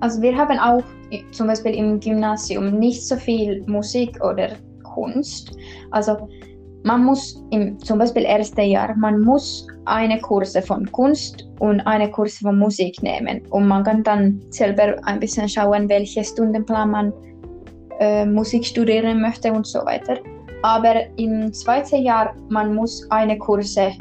Also 0.00 0.20
wir 0.20 0.36
haben 0.36 0.58
auch 0.58 0.82
zum 1.32 1.46
Beispiel 1.46 1.74
im 1.74 2.00
Gymnasium 2.00 2.78
nicht 2.78 3.06
so 3.06 3.16
viel 3.16 3.62
Musik 3.66 4.22
oder 4.24 4.48
Kunst. 4.82 5.56
Also 5.90 6.28
man 6.84 7.04
muss 7.04 7.42
im 7.50 7.78
zum 7.78 7.98
Beispiel 7.98 8.24
erste 8.24 8.62
Jahr, 8.62 8.94
man 8.96 9.20
muss 9.20 9.66
eine 9.86 10.20
Kurse 10.20 10.60
von 10.62 10.90
Kunst 10.92 11.48
und 11.58 11.80
eine 11.80 12.10
Kurse 12.10 12.40
von 12.40 12.58
Musik 12.58 13.02
nehmen. 13.02 13.40
Und 13.50 13.66
man 13.66 13.84
kann 13.84 14.02
dann 14.02 14.40
selber 14.50 14.96
ein 15.04 15.18
bisschen 15.20 15.48
schauen, 15.48 15.88
welche 15.88 16.22
Stundenplan 16.22 16.90
man 16.90 17.12
äh, 18.00 18.26
Musik 18.26 18.64
studieren 18.64 19.20
möchte 19.20 19.52
und 19.52 19.66
so 19.66 19.78
weiter. 19.84 20.18
Aber 20.62 20.94
im 21.16 21.52
zweiten 21.52 22.02
Jahr, 22.02 22.34
man 22.48 22.74
muss 22.74 23.06
eine 23.10 23.38
Kurse 23.38 23.92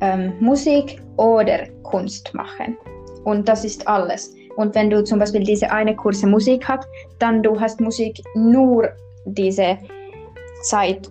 ähm, 0.00 0.32
Musik 0.40 1.02
oder 1.16 1.68
Kunst 1.82 2.32
machen. 2.34 2.76
Und 3.24 3.48
das 3.48 3.64
ist 3.64 3.86
alles. 3.86 4.34
Und 4.56 4.74
wenn 4.74 4.90
du 4.90 5.02
zum 5.04 5.18
Beispiel 5.18 5.42
diese 5.42 5.70
eine 5.70 5.96
Kurse 5.96 6.26
Musik 6.26 6.68
hast, 6.68 6.88
dann 7.18 7.42
du 7.42 7.58
hast 7.58 7.80
Musik 7.80 8.22
nur 8.34 8.88
diese 9.24 9.78
Zeit. 10.62 11.10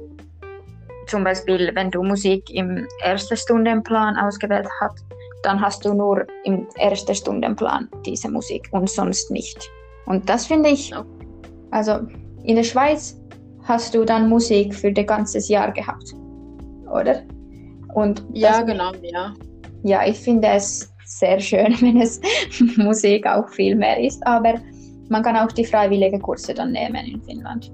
Zum 1.07 1.23
Beispiel, 1.23 1.71
wenn 1.73 1.91
du 1.91 2.03
Musik 2.03 2.49
im 2.51 2.87
ersten 3.03 3.35
Stundenplan 3.35 4.15
ausgewählt 4.17 4.67
hast, 4.79 5.05
dann 5.43 5.59
hast 5.59 5.83
du 5.83 5.93
nur 5.93 6.25
im 6.43 6.67
ersten 6.77 7.15
Stundenplan 7.15 7.89
diese 8.05 8.29
Musik 8.29 8.69
und 8.71 8.89
sonst 8.89 9.31
nicht. 9.31 9.69
Und 10.05 10.29
das 10.29 10.45
finde 10.45 10.69
ich, 10.69 10.93
also 11.71 11.99
in 12.43 12.55
der 12.55 12.63
Schweiz 12.63 13.19
hast 13.63 13.93
du 13.95 14.05
dann 14.05 14.29
Musik 14.29 14.73
für 14.73 14.91
das 14.91 15.05
ganze 15.05 15.39
Jahr 15.51 15.71
gehabt, 15.71 16.13
oder? 16.91 17.23
Und 17.93 18.23
ja, 18.33 18.61
genau, 18.61 18.91
ja. 19.01 19.33
Ja, 19.83 20.05
ich 20.05 20.19
finde 20.19 20.47
es 20.49 20.93
sehr 21.19 21.39
schön, 21.39 21.75
wenn 21.81 22.01
es 22.01 22.19
Musik 22.77 23.25
auch 23.27 23.47
viel 23.49 23.75
mehr 23.75 23.99
ist. 23.99 24.25
Aber 24.25 24.55
man 25.09 25.23
kann 25.23 25.35
auch 25.35 25.51
die 25.51 25.65
freiwilligen 25.65 26.21
Kurse 26.21 26.53
dann 26.53 26.71
nehmen 26.71 27.05
in 27.05 27.21
Finnland. 27.21 27.71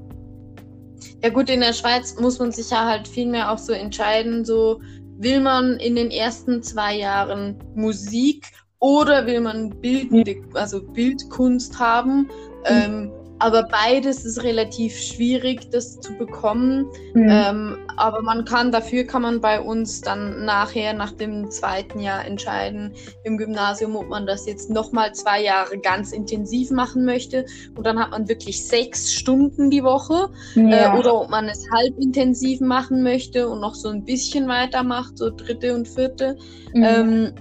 Ja 1.23 1.29
gut, 1.29 1.49
in 1.49 1.61
der 1.61 1.73
Schweiz 1.73 2.19
muss 2.19 2.39
man 2.39 2.51
sich 2.51 2.69
ja 2.69 2.85
halt 2.85 3.07
viel 3.07 3.27
mehr 3.27 3.51
auch 3.51 3.57
so 3.57 3.73
entscheiden, 3.73 4.45
so 4.45 4.79
will 5.19 5.39
man 5.39 5.77
in 5.77 5.95
den 5.95 6.11
ersten 6.11 6.61
zwei 6.61 6.97
Jahren 6.97 7.55
Musik 7.75 8.45
oder 8.79 9.25
will 9.25 9.41
man 9.41 9.69
bildende, 9.81 10.35
also 10.53 10.81
Bildkunst 10.81 11.79
haben. 11.79 12.19
Mhm. 12.19 12.27
Ähm, 12.65 13.11
aber 13.39 13.63
beides 13.63 14.25
ist 14.25 14.43
relativ 14.43 14.97
schwierig, 14.97 15.69
das 15.71 15.99
zu 15.99 16.13
bekommen. 16.13 16.85
Mhm. 17.13 17.27
Ähm, 17.29 17.77
aber 17.97 18.21
man 18.21 18.45
kann, 18.45 18.71
dafür 18.71 19.03
kann 19.03 19.21
man 19.21 19.41
bei 19.41 19.59
uns 19.59 20.01
dann 20.01 20.45
nachher, 20.45 20.93
nach 20.93 21.11
dem 21.11 21.49
zweiten 21.51 21.99
Jahr 21.99 22.25
entscheiden 22.25 22.93
im 23.23 23.37
Gymnasium, 23.37 23.95
ob 23.95 24.07
man 24.09 24.25
das 24.25 24.45
jetzt 24.45 24.69
nochmal 24.69 25.13
zwei 25.13 25.41
Jahre 25.43 25.77
ganz 25.77 26.11
intensiv 26.11 26.71
machen 26.71 27.05
möchte. 27.05 27.45
Und 27.75 27.85
dann 27.85 27.99
hat 27.99 28.11
man 28.11 28.27
wirklich 28.27 28.65
sechs 28.65 29.13
Stunden 29.13 29.69
die 29.69 29.83
Woche. 29.83 30.29
Ja. 30.55 30.95
Äh, 30.95 30.99
oder 30.99 31.15
ob 31.21 31.29
man 31.29 31.45
es 31.47 31.65
halb 31.75 31.97
intensiv 31.99 32.59
machen 32.61 33.03
möchte 33.03 33.47
und 33.49 33.59
noch 33.59 33.75
so 33.75 33.89
ein 33.89 34.03
bisschen 34.03 34.47
weitermacht, 34.47 35.17
so 35.17 35.29
dritte 35.29 35.73
und 35.75 35.87
vierte. 35.87 36.37
Mhm. 36.73 36.83
Ähm, 36.83 37.33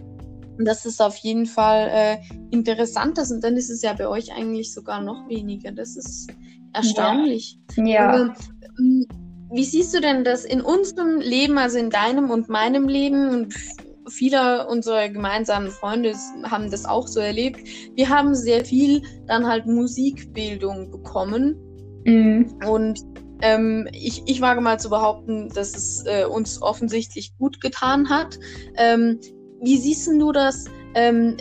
das 0.59 0.87
ist 0.87 1.03
auf 1.03 1.17
jeden 1.17 1.47
Fall 1.47 1.89
äh, 1.93 2.17
interessant. 2.51 3.19
Und 3.19 3.43
dann 3.43 3.57
ist 3.57 3.71
es 3.71 3.83
ja 3.83 3.93
bei 3.93 4.09
euch 4.09 4.33
eigentlich 4.33 4.73
sogar 4.73 5.03
noch 5.03 5.29
weniger. 5.29 5.73
Das 5.73 5.97
ist 5.97 6.29
erstaunlich. 6.73 7.59
Ja. 7.77 7.85
ja. 7.85 8.09
Aber, 8.09 8.35
ähm, 8.79 9.07
wie 9.53 9.65
siehst 9.65 9.95
du 9.95 10.01
denn 10.01 10.25
das 10.25 10.45
in 10.45 10.61
unserem 10.61 11.21
Leben, 11.21 11.57
also 11.59 11.79
in 11.79 11.91
deinem 11.91 12.31
und 12.31 12.49
meinem 12.49 12.89
Leben? 12.89 13.31
Und 13.31 13.55
viele 14.09 14.67
unserer 14.69 15.09
gemeinsamen 15.09 15.71
Freunde 15.71 16.15
haben 16.45 16.71
das 16.71 16.85
auch 16.85 17.07
so 17.07 17.21
erlebt. 17.21 17.61
Wir 17.95 18.09
haben 18.09 18.35
sehr 18.35 18.65
viel 18.65 19.03
dann 19.27 19.47
halt 19.47 19.67
Musikbildung 19.67 20.91
bekommen. 20.91 21.57
Mhm. 22.05 22.59
Und 22.69 23.01
ähm, 23.43 23.89
ich, 23.93 24.23
ich 24.27 24.41
wage 24.41 24.61
mal 24.61 24.81
zu 24.81 24.89
behaupten, 24.89 25.51
dass 25.51 25.77
es 25.77 26.05
äh, 26.07 26.25
uns 26.25 26.63
offensichtlich 26.63 27.37
gut 27.39 27.61
getan 27.61 28.09
hat. 28.09 28.39
Ähm, 28.77 29.21
wie 29.67 29.79
siehst 29.79 30.07
du 30.07 30.31
das? 30.31 30.67
Ähm, 30.95 31.37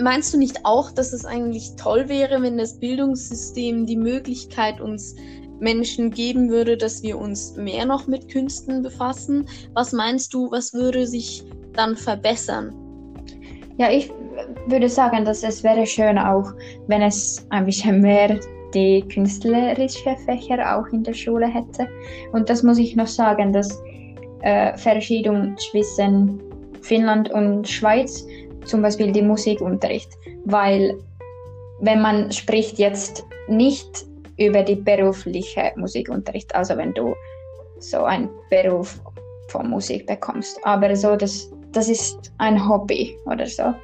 meinst 0.00 0.34
du 0.34 0.38
nicht 0.38 0.64
auch, 0.64 0.90
dass 0.90 1.12
es 1.12 1.24
eigentlich 1.24 1.76
toll 1.76 2.08
wäre, 2.08 2.42
wenn 2.42 2.58
das 2.58 2.80
Bildungssystem 2.80 3.86
die 3.86 3.96
Möglichkeit 3.96 4.80
uns 4.80 5.14
Menschen 5.60 6.10
geben 6.10 6.50
würde, 6.50 6.76
dass 6.76 7.04
wir 7.04 7.16
uns 7.16 7.54
mehr 7.56 7.86
noch 7.86 8.08
mit 8.08 8.28
Künsten 8.28 8.82
befassen? 8.82 9.46
Was 9.74 9.92
meinst 9.92 10.34
du, 10.34 10.50
was 10.50 10.74
würde 10.74 11.06
sich 11.06 11.44
dann 11.72 11.94
verbessern? 11.94 12.74
Ja, 13.78 13.92
ich 13.92 14.10
würde 14.66 14.88
sagen, 14.88 15.24
dass 15.24 15.44
es 15.44 15.62
wäre 15.62 15.86
schön 15.86 16.18
auch, 16.18 16.52
wenn 16.88 17.02
es 17.02 17.46
ein 17.50 17.64
bisschen 17.64 18.00
mehr 18.00 18.40
die 18.74 19.02
künstlerischen 19.02 20.16
Fächer 20.26 20.76
auch 20.76 20.88
in 20.92 21.04
der 21.04 21.14
Schule 21.14 21.46
hätte. 21.46 21.86
Und 22.32 22.50
das 22.50 22.64
muss 22.64 22.78
ich 22.78 22.96
noch 22.96 23.06
sagen, 23.06 23.52
dass 23.52 23.80
äh, 24.40 24.76
Verschiedung 24.76 25.56
zwischen 25.70 26.42
Finnland 26.82 27.30
und 27.30 27.68
Schweiz, 27.68 28.26
zum 28.64 28.82
Beispiel 28.82 29.12
die 29.12 29.22
Musikunterricht, 29.22 30.10
weil 30.44 30.98
wenn 31.80 32.00
man 32.00 32.30
spricht 32.30 32.78
jetzt 32.78 33.24
nicht 33.48 34.04
über 34.38 34.62
die 34.62 34.76
berufliche 34.76 35.72
Musikunterricht, 35.76 36.54
also 36.54 36.76
wenn 36.76 36.94
du 36.94 37.14
so 37.78 38.04
einen 38.04 38.30
Beruf 38.50 39.00
von 39.48 39.68
Musik 39.68 40.06
bekommst, 40.06 40.58
aber 40.64 40.94
so 40.94 41.16
das, 41.16 41.50
das 41.72 41.88
ist 41.88 42.32
ein 42.38 42.68
Hobby 42.68 43.16
oder 43.26 43.46
so, 43.46 43.74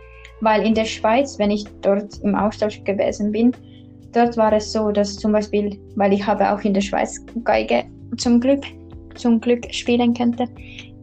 weil 0.41 0.65
in 0.65 0.75
der 0.75 0.85
Schweiz, 0.85 1.39
wenn 1.39 1.51
ich 1.51 1.65
dort 1.83 2.19
im 2.23 2.35
Austausch 2.35 2.83
gewesen 2.85 3.33
bin, 3.33 3.53
dort 4.13 4.37
war 4.37 4.53
es 4.53 4.73
so, 4.73 4.91
dass 4.91 5.17
zum 5.17 5.33
Beispiel, 5.33 5.79
weil 5.97 6.13
ich 6.13 6.25
habe 6.25 6.51
auch 6.51 6.61
in 6.61 6.75
der 6.75 6.81
Schweiz 6.81 7.21
Geige 7.45 7.85
zum 8.17 8.41
Glück, 8.41 8.65
zum 9.17 9.41
Glück 9.41 9.67
spielen 9.75 10.15
könnte, 10.15 10.45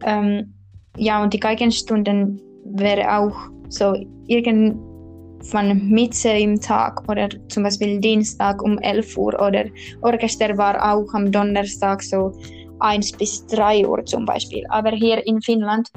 ähm, 0.04 0.54
ja, 0.96 1.22
und 1.22 1.32
die 1.32 1.40
Geigenstunden 1.40 2.40
wäre 2.64 3.18
auch 3.18 3.36
so 3.68 3.94
irgendwann 4.26 5.88
Mitte 5.88 6.30
im 6.30 6.60
Tag 6.60 7.02
oder 7.08 7.28
zum 7.48 7.64
Beispiel 7.64 8.00
Dienstag 8.00 8.62
um 8.62 8.78
11 8.78 9.16
Uhr 9.16 9.34
oder 9.34 9.64
Orchester 10.02 10.56
war 10.56 10.76
auch 10.92 11.12
am 11.14 11.30
Donnerstag 11.30 12.02
so 12.02 12.32
1 12.80 13.12
bis 13.12 13.46
3 13.46 13.86
Uhr 13.86 14.04
zum 14.04 14.24
Beispiel. 14.24 14.64
Aber 14.68 14.90
hier 14.90 15.26
in 15.26 15.40
Finnland, 15.40 15.88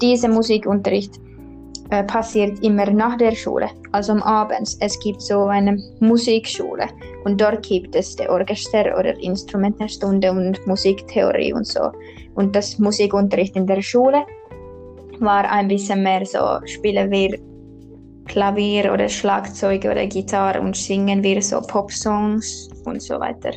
dieser 0.00 0.28
Musikunterricht 0.28 1.14
äh, 1.90 2.04
passiert 2.04 2.62
immer 2.64 2.90
nach 2.90 3.16
der 3.18 3.32
Schule, 3.32 3.68
also 3.92 4.12
am 4.12 4.22
Abend. 4.22 4.76
Es 4.80 4.98
gibt 5.00 5.20
so 5.20 5.44
eine 5.44 5.76
Musikschule 6.00 6.86
und 7.24 7.40
dort 7.40 7.62
gibt 7.66 7.94
es 7.94 8.16
die 8.16 8.28
Orchester- 8.28 8.98
oder 8.98 9.18
Instrumentenstunde 9.20 10.30
und 10.30 10.66
Musiktheorie 10.66 11.52
und 11.52 11.66
so. 11.66 11.90
Und 12.34 12.56
das 12.56 12.78
Musikunterricht 12.78 13.56
in 13.56 13.66
der 13.66 13.82
Schule 13.82 14.24
war 15.22 15.50
ein 15.50 15.68
bisschen 15.68 16.02
mehr 16.02 16.24
so, 16.26 16.60
spielen 16.66 17.10
wir 17.10 17.38
Klavier 18.26 18.92
oder 18.92 19.08
Schlagzeug 19.08 19.84
oder 19.84 20.06
Gitarre 20.06 20.60
und 20.60 20.76
singen 20.76 21.22
wir 21.22 21.42
so 21.42 21.60
Popsongs 21.60 22.68
und 22.84 23.02
so 23.02 23.18
weiter. 23.18 23.52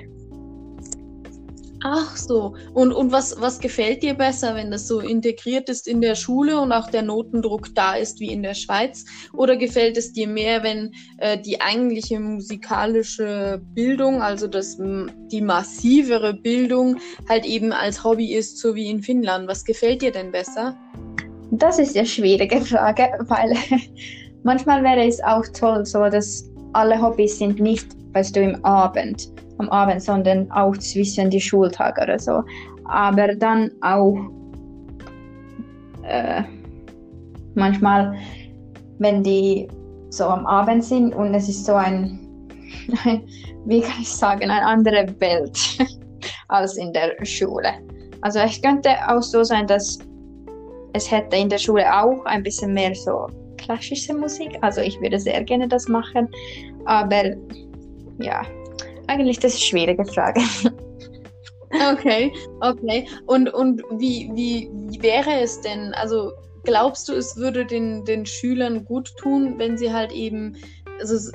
Ach 1.87 2.17
so. 2.17 2.55
Und, 2.73 2.91
und 2.93 3.11
was, 3.11 3.39
was 3.39 3.59
gefällt 3.59 4.01
dir 4.01 4.15
besser, 4.15 4.55
wenn 4.55 4.71
das 4.71 4.87
so 4.87 5.01
integriert 5.01 5.69
ist 5.69 5.87
in 5.87 6.01
der 6.01 6.15
Schule 6.15 6.59
und 6.59 6.71
auch 6.71 6.89
der 6.89 7.03
Notendruck 7.03 7.75
da 7.75 7.93
ist 7.93 8.19
wie 8.19 8.31
in 8.31 8.41
der 8.41 8.55
Schweiz? 8.55 9.05
Oder 9.33 9.55
gefällt 9.55 9.95
es 9.95 10.11
dir 10.11 10.27
mehr, 10.27 10.63
wenn 10.63 10.91
äh, 11.19 11.37
die 11.39 11.61
eigentliche 11.61 12.19
musikalische 12.19 13.61
Bildung, 13.75 14.23
also 14.23 14.47
das, 14.47 14.77
die 14.77 15.41
massivere 15.41 16.33
Bildung, 16.33 16.97
halt 17.29 17.45
eben 17.45 17.71
als 17.71 18.03
Hobby 18.03 18.33
ist, 18.33 18.57
so 18.57 18.73
wie 18.73 18.89
in 18.89 19.03
Finnland? 19.03 19.47
Was 19.47 19.63
gefällt 19.63 20.01
dir 20.01 20.11
denn 20.11 20.31
besser? 20.31 20.75
Das 21.51 21.79
ist 21.79 21.95
eine 21.95 22.05
schwierige 22.05 22.61
Frage, 22.61 23.09
weil 23.27 23.55
manchmal 24.43 24.83
wäre 24.83 25.07
es 25.07 25.23
auch 25.23 25.45
toll, 25.57 25.85
so 25.85 26.09
dass 26.09 26.49
alle 26.73 27.01
Hobbys 27.01 27.39
sind 27.39 27.59
nicht, 27.59 27.87
weißt 28.13 28.35
du, 28.35 28.41
im 28.41 28.65
Abend, 28.65 29.31
am 29.59 29.69
Abend, 29.69 30.01
sondern 30.01 30.51
auch 30.51 30.75
zwischen 30.77 31.29
die 31.29 31.39
Schultage 31.39 32.01
oder 32.01 32.19
so. 32.19 32.43
Aber 32.85 33.33
dann 33.35 33.71
auch 33.81 34.17
äh, 36.03 36.43
manchmal, 37.55 38.15
wenn 38.99 39.23
die 39.23 39.67
so 40.09 40.25
am 40.25 40.45
Abend 40.45 40.83
sind 40.83 41.15
und 41.15 41.33
es 41.33 41.49
ist 41.49 41.65
so 41.65 41.73
ein, 41.73 42.19
wie 43.65 43.81
kann 43.81 44.01
ich 44.01 44.09
sagen, 44.09 44.49
eine 44.49 44.65
andere 44.65 45.07
Welt 45.19 45.57
als 46.49 46.77
in 46.77 46.93
der 46.93 47.13
Schule. 47.25 47.73
Also 48.21 48.39
es 48.39 48.61
könnte 48.61 48.89
auch 49.07 49.21
so 49.21 49.43
sein, 49.43 49.67
dass 49.67 49.99
es 50.95 51.11
hätte 51.11 51.35
in 51.35 51.49
der 51.49 51.57
Schule 51.57 51.85
auch 51.93 52.23
ein 52.25 52.41
bisschen 52.41 52.73
mehr 52.73 52.95
so 52.95 53.27
klassische 53.57 54.13
Musik. 54.13 54.57
Also 54.61 54.81
ich 54.81 54.99
würde 55.01 55.19
sehr 55.19 55.43
gerne 55.43 55.67
das 55.67 55.87
machen. 55.87 56.29
Aber 56.85 57.23
ja, 58.19 58.41
eigentlich 59.07 59.39
das 59.39 59.53
ist 59.53 59.61
eine 59.61 59.67
schwierige 59.69 60.05
Frage. 60.05 60.41
Okay, 61.91 62.31
okay. 62.61 63.05
Und, 63.25 63.53
und 63.53 63.81
wie, 63.97 64.31
wie, 64.33 64.69
wie 64.71 65.01
wäre 65.01 65.41
es 65.41 65.59
denn? 65.59 65.93
Also 65.95 66.31
glaubst 66.63 67.09
du, 67.09 67.13
es 67.13 67.35
würde 67.35 67.65
den, 67.65 68.05
den 68.05 68.25
Schülern 68.25 68.85
gut 68.85 69.13
tun, 69.17 69.55
wenn 69.57 69.77
sie 69.77 69.91
halt 69.91 70.13
eben 70.13 70.55
also 70.99 71.31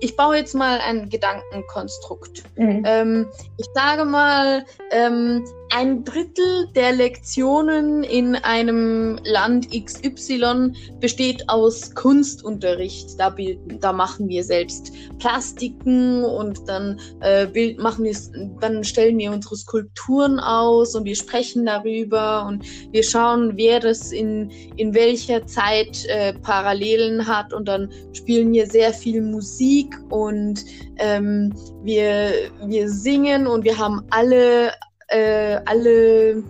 ich 0.00 0.16
baue 0.16 0.36
jetzt 0.36 0.54
mal 0.54 0.78
ein 0.80 1.08
Gedankenkonstrukt. 1.08 2.42
Mhm. 2.56 2.82
Ähm, 2.84 3.28
ich 3.58 3.66
sage 3.74 4.04
mal, 4.04 4.64
ähm, 4.90 5.44
ein 5.74 6.04
Drittel 6.04 6.68
der 6.74 6.92
Lektionen 6.92 8.02
in 8.02 8.36
einem 8.36 9.18
Land 9.24 9.68
XY 9.70 10.72
besteht 11.00 11.48
aus 11.48 11.94
Kunstunterricht. 11.94 13.18
Da, 13.18 13.30
bilden, 13.30 13.80
da 13.80 13.92
machen 13.92 14.28
wir 14.28 14.44
selbst 14.44 14.92
Plastiken 15.18 16.24
und 16.24 16.68
dann, 16.68 17.00
äh, 17.20 17.46
Bild 17.46 17.78
machen 17.78 18.04
wir, 18.04 18.14
dann 18.60 18.84
stellen 18.84 19.16
wir 19.16 19.32
unsere 19.32 19.56
Skulpturen 19.56 20.40
aus 20.40 20.94
und 20.94 21.06
wir 21.06 21.16
sprechen 21.16 21.64
darüber 21.64 22.44
und 22.46 22.64
wir 22.90 23.02
schauen, 23.02 23.52
wer 23.56 23.80
das 23.80 24.12
in, 24.12 24.50
in 24.76 24.92
welcher 24.92 25.46
Zeit 25.46 26.04
äh, 26.06 26.34
Parallelen 26.34 27.26
hat 27.26 27.54
und 27.54 27.66
dann 27.66 27.90
spielen 28.12 28.52
wir 28.52 28.66
sehr 28.66 28.92
viel 28.92 29.22
Musik 29.22 29.96
und 30.10 30.66
ähm, 30.98 31.54
wir, 31.82 32.30
wir 32.66 32.90
singen 32.90 33.46
und 33.46 33.64
wir 33.64 33.78
haben 33.78 34.02
alle 34.10 34.72
äh, 35.12 35.60
alle. 35.64 36.42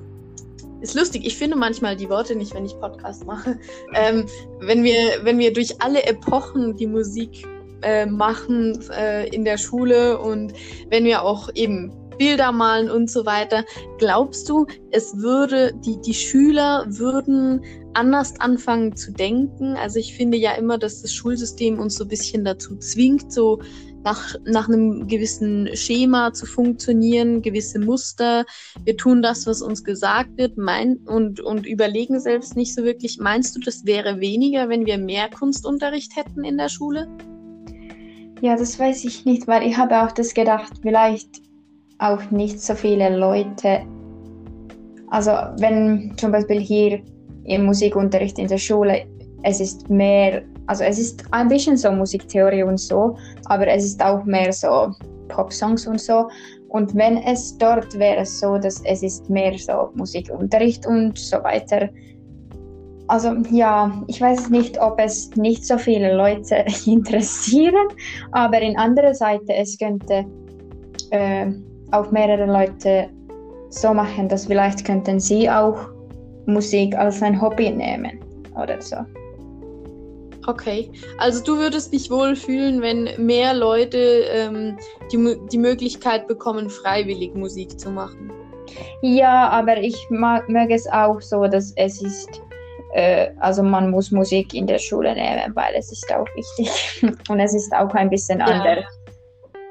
Ist 0.81 0.95
lustig, 0.97 1.25
ich 1.25 1.37
finde 1.37 1.57
manchmal 1.57 1.95
die 1.95 2.09
Worte 2.09 2.35
nicht, 2.35 2.55
wenn 2.55 2.65
ich 2.65 2.79
Podcast 2.81 3.25
mache. 3.25 3.57
Ähm, 3.95 4.27
wenn, 4.59 4.83
wir, 4.83 4.97
wenn 5.23 5.39
wir 5.39 5.53
durch 5.53 5.81
alle 5.81 6.03
Epochen 6.03 6.77
die 6.77 6.89
Musik 6.89 7.47
äh, 7.83 8.05
machen 8.07 8.81
äh, 8.91 9.29
in 9.29 9.45
der 9.45 9.59
Schule 9.59 10.19
und 10.19 10.53
wenn 10.91 11.05
wir 11.05 11.23
auch 11.23 11.51
eben 11.55 11.93
Bilder 12.19 12.53
malen 12.53 12.91
und 12.91 13.11
so 13.11 13.27
weiter. 13.27 13.65
Glaubst 13.99 14.49
du, 14.49 14.67
es 14.91 15.17
würde, 15.17 15.73
die, 15.85 16.01
die 16.01 16.15
Schüler 16.15 16.85
würden 16.87 17.65
anders 17.95 18.39
anfangen 18.41 18.95
zu 18.97 19.13
denken? 19.13 19.77
Also 19.77 19.99
ich 19.99 20.15
finde 20.15 20.37
ja 20.39 20.53
immer, 20.53 20.79
dass 20.79 21.03
das 21.03 21.13
Schulsystem 21.13 21.79
uns 21.79 21.97
so 21.97 22.05
ein 22.05 22.09
bisschen 22.09 22.45
dazu 22.45 22.77
zwingt, 22.77 23.33
so 23.33 23.61
nach, 24.05 24.35
nach 24.45 24.69
einem 24.69 25.07
gewissen 25.07 25.69
Schema 25.75 26.33
zu 26.33 26.47
funktionieren, 26.47 27.43
gewisse 27.43 27.79
Muster. 27.79 28.45
Wir 28.85 28.97
tun 28.97 29.23
das, 29.23 29.47
was 29.47 29.63
uns 29.63 29.85
gesagt 29.85 30.37
wird 30.37 30.57
mein, 30.57 30.97
und, 31.07 31.41
und 31.41 31.67
überlegen 31.67 32.21
selbst 32.21 32.57
nicht 32.57 32.75
so 32.75 32.85
wirklich. 32.85 33.19
Meinst 33.19 33.57
du, 33.57 33.61
das 33.61 33.85
wäre 33.85 34.21
weniger, 34.21 34.69
wenn 34.69 34.87
wir 34.87 34.99
mehr 34.99 35.29
Kunstunterricht 35.31 36.17
hätten 36.17 36.45
in 36.45 36.59
der 36.59 36.69
Schule? 36.69 37.09
Ja, 38.41 38.57
das 38.57 38.79
weiß 38.79 39.05
ich 39.05 39.25
nicht, 39.25 39.47
weil 39.47 39.63
ich 39.63 39.77
habe 39.77 40.03
auch 40.03 40.13
das 40.13 40.35
gedacht, 40.35 40.73
vielleicht 40.83 41.43
auch 41.99 42.31
nicht 42.31 42.61
so 42.61 42.75
viele 42.75 43.17
Leute. 43.17 43.83
Also 45.09 45.31
wenn 45.59 46.15
zum 46.17 46.33
Beispiel 46.33 46.59
hier 46.59 47.03
im 47.45 47.65
Musikunterricht 47.65 48.39
in 48.39 48.49
der 48.49 48.59
Schule, 48.59 49.07
es 49.45 49.61
ist 49.61 49.89
mehr, 49.91 50.43
also 50.67 50.85
es 50.85 50.99
ist 50.99 51.25
ein 51.31 51.49
bisschen 51.49 51.77
so 51.77 51.91
Musiktheorie 51.93 52.63
und 52.63 52.79
so, 52.79 53.17
aber 53.53 53.67
es 53.69 53.85
ist 53.85 54.03
auch 54.03 54.25
mehr 54.25 54.53
so 54.53 54.91
Popsongs 55.29 55.87
und 55.87 56.01
so. 56.01 56.29
Und 56.69 56.95
wenn 56.95 57.19
es 57.19 57.59
dort 57.59 57.99
wäre 57.99 58.25
so, 58.25 58.57
dass 58.57 58.83
es 58.85 59.03
ist 59.03 59.29
mehr 59.29 59.57
so 59.59 59.91
Musikunterricht 59.95 60.87
und 60.87 61.19
so 61.19 61.37
weiter. 61.45 61.91
Also 63.09 63.35
ja, 63.51 64.03
ich 64.07 64.23
weiß 64.23 64.49
nicht, 64.49 64.81
ob 64.81 64.99
es 64.99 65.31
nicht 65.37 65.67
so 65.67 65.77
viele 65.77 66.17
Leute 66.17 66.65
interessieren, 66.87 67.89
aber 68.31 68.61
in 68.61 68.79
anderer 68.79 69.13
Seite 69.13 69.55
es 69.55 69.77
könnte 69.77 70.25
äh, 71.11 71.53
auch 71.91 72.11
mehrere 72.11 72.47
Leute 72.47 73.11
so 73.69 73.93
machen, 73.93 74.29
dass 74.29 74.47
vielleicht 74.47 74.87
könnten 74.87 75.21
sie 75.21 75.51
auch 75.51 75.77
Musik 76.47 76.97
als 76.97 77.23
ein 77.23 77.39
Hobby 77.39 77.71
nehmen 77.71 78.19
oder 78.55 78.81
so. 78.81 78.97
Okay, 80.47 80.91
also 81.19 81.43
du 81.43 81.57
würdest 81.57 81.93
dich 81.93 82.11
wohl 82.11 82.35
fühlen, 82.35 82.83
wenn 82.83 83.09
mehr 83.17 83.55
Leute 83.55 83.99
ähm, 84.29 84.77
die, 85.13 85.39
die 85.53 85.59
Möglichkeit 85.59 86.27
bekommen, 86.27 86.69
freiwillig 86.69 87.35
Musik 87.35 87.79
zu 87.79 87.91
machen. 87.91 88.33
Ja, 89.03 89.49
aber 89.51 89.79
ich 89.79 89.97
mag, 90.11 90.49
mag 90.49 90.71
es 90.71 90.87
auch 90.89 91.21
so, 91.21 91.47
dass 91.47 91.73
es 91.77 92.03
ist, 92.03 92.43
äh, 92.95 93.31
also 93.39 93.63
man 93.63 93.91
muss 93.91 94.11
Musik 94.11 94.53
in 94.55 94.67
der 94.67 94.79
Schule 94.79 95.15
nehmen, 95.15 95.55
weil 95.55 95.75
es 95.77 95.93
ist 95.93 96.13
auch 96.13 96.27
wichtig 96.35 97.05
und 97.29 97.39
es 97.39 97.55
ist 97.55 97.73
auch 97.73 97.93
ein 97.95 98.11
bisschen 98.11 98.41
ja. 98.41 98.47
anders, 98.47 98.85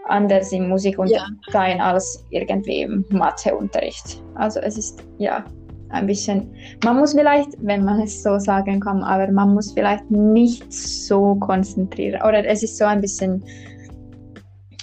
anders 0.07 0.51
im 0.51 0.69
Musikunterricht 0.69 1.25
ja. 1.53 1.79
als 1.79 2.23
irgendwie 2.29 2.83
im 2.83 3.05
Matheunterricht. 3.09 4.21
Also 4.35 4.59
es 4.61 4.77
ist 4.77 5.03
ja 5.17 5.43
ein 5.91 6.07
bisschen, 6.07 6.53
man 6.83 6.97
muss 6.97 7.13
vielleicht, 7.13 7.49
wenn 7.59 7.83
man 7.85 8.01
es 8.01 8.23
so 8.23 8.39
sagen 8.39 8.79
kann, 8.79 9.03
aber 9.03 9.31
man 9.31 9.53
muss 9.53 9.71
vielleicht 9.73 10.09
nicht 10.09 10.71
so 10.71 11.35
konzentrieren. 11.35 12.21
Oder 12.21 12.45
es 12.45 12.63
ist 12.63 12.77
so 12.77 12.85
ein 12.85 13.01
bisschen, 13.01 13.43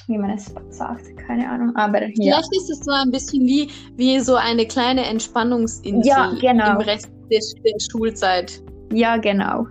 wie 0.06 0.18
man 0.18 0.30
es 0.30 0.52
sagt, 0.70 1.16
keine 1.26 1.48
Ahnung. 1.48 1.74
Aber 1.76 2.02
ja. 2.02 2.10
Vielleicht 2.16 2.56
ist 2.56 2.70
es 2.70 2.80
so 2.80 2.92
ein 2.92 3.10
bisschen 3.10 3.46
wie, 3.46 3.68
wie 3.96 4.20
so 4.20 4.36
eine 4.36 4.66
kleine 4.66 5.04
Entspannungsinsel 5.06 6.06
ja, 6.06 6.32
genau. 6.40 6.72
im 6.72 6.76
Rest 6.78 7.08
der, 7.30 7.40
der 7.64 7.78
Schulzeit. 7.90 8.62
Ja, 8.92 9.16
genau. 9.16 9.66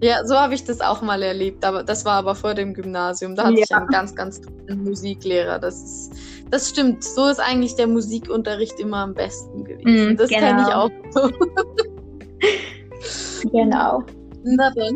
Ja, 0.00 0.24
so 0.24 0.36
habe 0.36 0.54
ich 0.54 0.64
das 0.64 0.80
auch 0.80 1.02
mal 1.02 1.22
erlebt, 1.22 1.64
aber 1.64 1.82
das 1.82 2.04
war 2.04 2.14
aber 2.14 2.34
vor 2.36 2.54
dem 2.54 2.72
Gymnasium. 2.72 3.34
Da 3.34 3.44
hatte 3.46 3.58
ja. 3.58 3.64
ich 3.64 3.74
einen 3.74 3.88
ganz, 3.88 4.14
ganz 4.14 4.40
tollen 4.40 4.84
Musiklehrer. 4.84 5.58
Das 5.58 5.82
ist, 5.82 6.12
das 6.50 6.68
stimmt. 6.68 7.02
So 7.02 7.26
ist 7.26 7.40
eigentlich 7.40 7.74
der 7.74 7.88
Musikunterricht 7.88 8.78
immer 8.78 8.98
am 8.98 9.14
besten 9.14 9.64
gewesen. 9.64 10.12
Mm, 10.12 10.16
das 10.16 10.28
genau. 10.28 10.40
kenne 10.40 10.62
ich 10.62 10.74
auch 10.74 10.90
so. 11.10 11.30
genau. 13.50 14.04
Na 14.44 14.70
dann. 14.70 14.94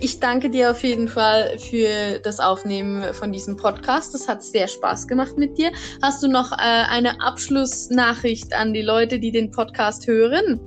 Ich 0.00 0.20
danke 0.20 0.50
dir 0.50 0.70
auf 0.70 0.82
jeden 0.82 1.08
Fall 1.08 1.58
für 1.58 2.18
das 2.22 2.40
Aufnehmen 2.40 3.12
von 3.12 3.32
diesem 3.32 3.56
Podcast. 3.56 4.14
Das 4.14 4.26
hat 4.26 4.42
sehr 4.42 4.68
Spaß 4.68 5.06
gemacht 5.06 5.36
mit 5.36 5.58
dir. 5.58 5.70
Hast 6.00 6.22
du 6.22 6.28
noch 6.28 6.52
äh, 6.52 6.56
eine 6.58 7.20
Abschlussnachricht 7.20 8.54
an 8.54 8.72
die 8.72 8.82
Leute, 8.82 9.18
die 9.18 9.32
den 9.32 9.50
Podcast 9.50 10.06
hören? 10.06 10.60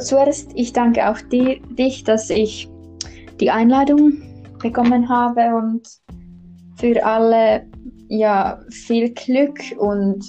Zuerst, 0.00 0.50
ich 0.54 0.72
danke 0.72 1.08
auch 1.08 1.20
die, 1.32 1.60
dich, 1.70 2.04
dass 2.04 2.30
ich 2.30 2.68
die 3.40 3.50
Einladung 3.50 4.22
bekommen 4.58 5.08
habe 5.08 5.54
und 5.56 5.88
für 6.76 7.04
alle 7.04 7.66
ja 8.08 8.60
viel 8.70 9.10
Glück 9.14 9.58
und 9.78 10.24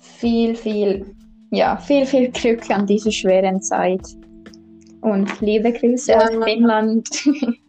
viel, 0.00 0.54
viel, 0.54 1.06
ja, 1.50 1.76
viel, 1.76 2.06
viel 2.06 2.30
Glück 2.30 2.70
an 2.70 2.86
dieser 2.86 3.12
schweren 3.12 3.60
Zeit. 3.62 4.02
Und 5.02 5.40
liebe 5.40 5.72
Grüße 5.72 6.12
ja. 6.12 6.18
aus 6.18 6.44
Finnland. 6.44 7.08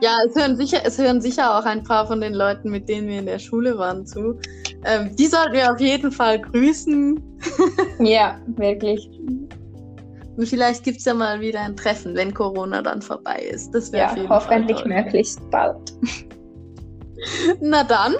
Ja, 0.00 0.18
es 0.24 0.36
hören, 0.36 0.56
sicher, 0.56 0.78
es 0.84 0.96
hören 0.96 1.20
sicher 1.20 1.58
auch 1.58 1.64
ein 1.64 1.82
paar 1.82 2.06
von 2.06 2.20
den 2.20 2.32
Leuten, 2.32 2.70
mit 2.70 2.88
denen 2.88 3.08
wir 3.08 3.18
in 3.18 3.26
der 3.26 3.40
Schule 3.40 3.78
waren, 3.78 4.06
zu. 4.06 4.38
Ähm, 4.84 5.14
die 5.16 5.26
sollten 5.26 5.52
wir 5.52 5.72
auf 5.72 5.80
jeden 5.80 6.12
Fall 6.12 6.40
grüßen. 6.40 7.20
ja, 7.98 8.40
wirklich. 8.46 9.08
Und 10.36 10.46
vielleicht 10.48 10.84
gibt 10.84 10.98
es 10.98 11.04
ja 11.04 11.14
mal 11.14 11.40
wieder 11.40 11.60
ein 11.60 11.76
Treffen, 11.76 12.14
wenn 12.14 12.32
Corona 12.32 12.80
dann 12.80 13.02
vorbei 13.02 13.40
ist. 13.52 13.72
Das 13.72 13.90
wäre 13.92 14.16
ja, 14.16 14.28
hoffentlich 14.28 14.84
möglichst 14.84 15.40
bald. 15.50 15.92
Na 17.60 17.82
dann, 17.82 18.14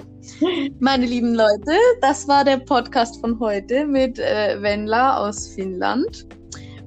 meine 0.80 1.06
lieben 1.06 1.34
Leute, 1.34 1.78
das 2.00 2.26
war 2.26 2.44
der 2.44 2.56
Podcast 2.56 3.20
von 3.20 3.38
heute 3.38 3.86
mit 3.86 4.18
äh, 4.18 4.60
Venla 4.60 5.18
aus 5.18 5.48
Finnland. 5.48 6.26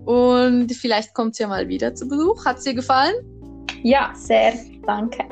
Und 0.05 0.73
vielleicht 0.73 1.13
kommt 1.13 1.33
es 1.33 1.39
ja 1.39 1.47
mal 1.47 1.67
wieder 1.67 1.95
zu 1.95 2.07
Besuch. 2.07 2.43
Hat 2.45 2.57
es 2.57 2.63
dir 2.65 2.73
gefallen? 2.73 3.15
Ja, 3.83 4.11
sehr. 4.15 4.53
Danke. 4.85 5.23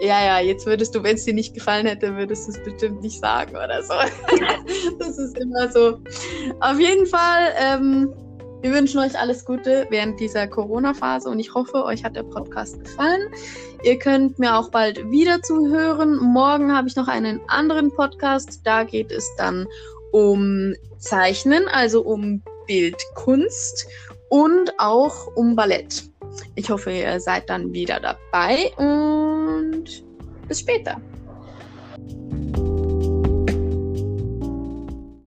Ja, 0.00 0.24
ja, 0.24 0.40
jetzt 0.40 0.64
würdest 0.64 0.94
du, 0.94 1.02
wenn 1.02 1.16
es 1.16 1.26
dir 1.26 1.34
nicht 1.34 1.52
gefallen 1.52 1.86
hätte, 1.86 2.16
würdest 2.16 2.48
du 2.48 2.52
es 2.52 2.64
bestimmt 2.64 3.02
nicht 3.02 3.20
sagen 3.20 3.54
oder 3.54 3.82
so. 3.82 3.92
das 4.98 5.18
ist 5.18 5.38
immer 5.38 5.70
so. 5.70 5.98
Auf 6.60 6.80
jeden 6.80 7.06
Fall, 7.06 7.52
ähm, 7.60 8.10
wir 8.62 8.72
wünschen 8.72 8.98
euch 8.98 9.18
alles 9.18 9.44
Gute 9.44 9.86
während 9.90 10.18
dieser 10.18 10.46
Corona-Phase 10.46 11.28
und 11.28 11.38
ich 11.38 11.52
hoffe, 11.52 11.84
euch 11.84 12.02
hat 12.02 12.16
der 12.16 12.22
Podcast 12.22 12.82
gefallen. 12.82 13.28
Ihr 13.82 13.98
könnt 13.98 14.38
mir 14.38 14.56
auch 14.56 14.70
bald 14.70 15.10
wieder 15.10 15.42
zuhören. 15.42 16.16
Morgen 16.16 16.74
habe 16.74 16.88
ich 16.88 16.96
noch 16.96 17.08
einen 17.08 17.40
anderen 17.48 17.90
Podcast. 17.90 18.60
Da 18.64 18.84
geht 18.84 19.12
es 19.12 19.30
dann 19.36 19.66
um 20.12 20.74
Zeichnen, 20.98 21.68
also 21.68 22.02
um 22.02 22.42
Bildkunst 22.66 23.86
und 24.30 24.72
auch 24.78 25.26
um 25.36 25.56
Ballett. 25.56 26.09
Ich 26.54 26.70
hoffe, 26.70 26.92
ihr 26.92 27.20
seid 27.20 27.48
dann 27.48 27.72
wieder 27.72 28.00
dabei 28.00 28.70
und 28.76 30.04
bis 30.48 30.60
später. 30.60 31.00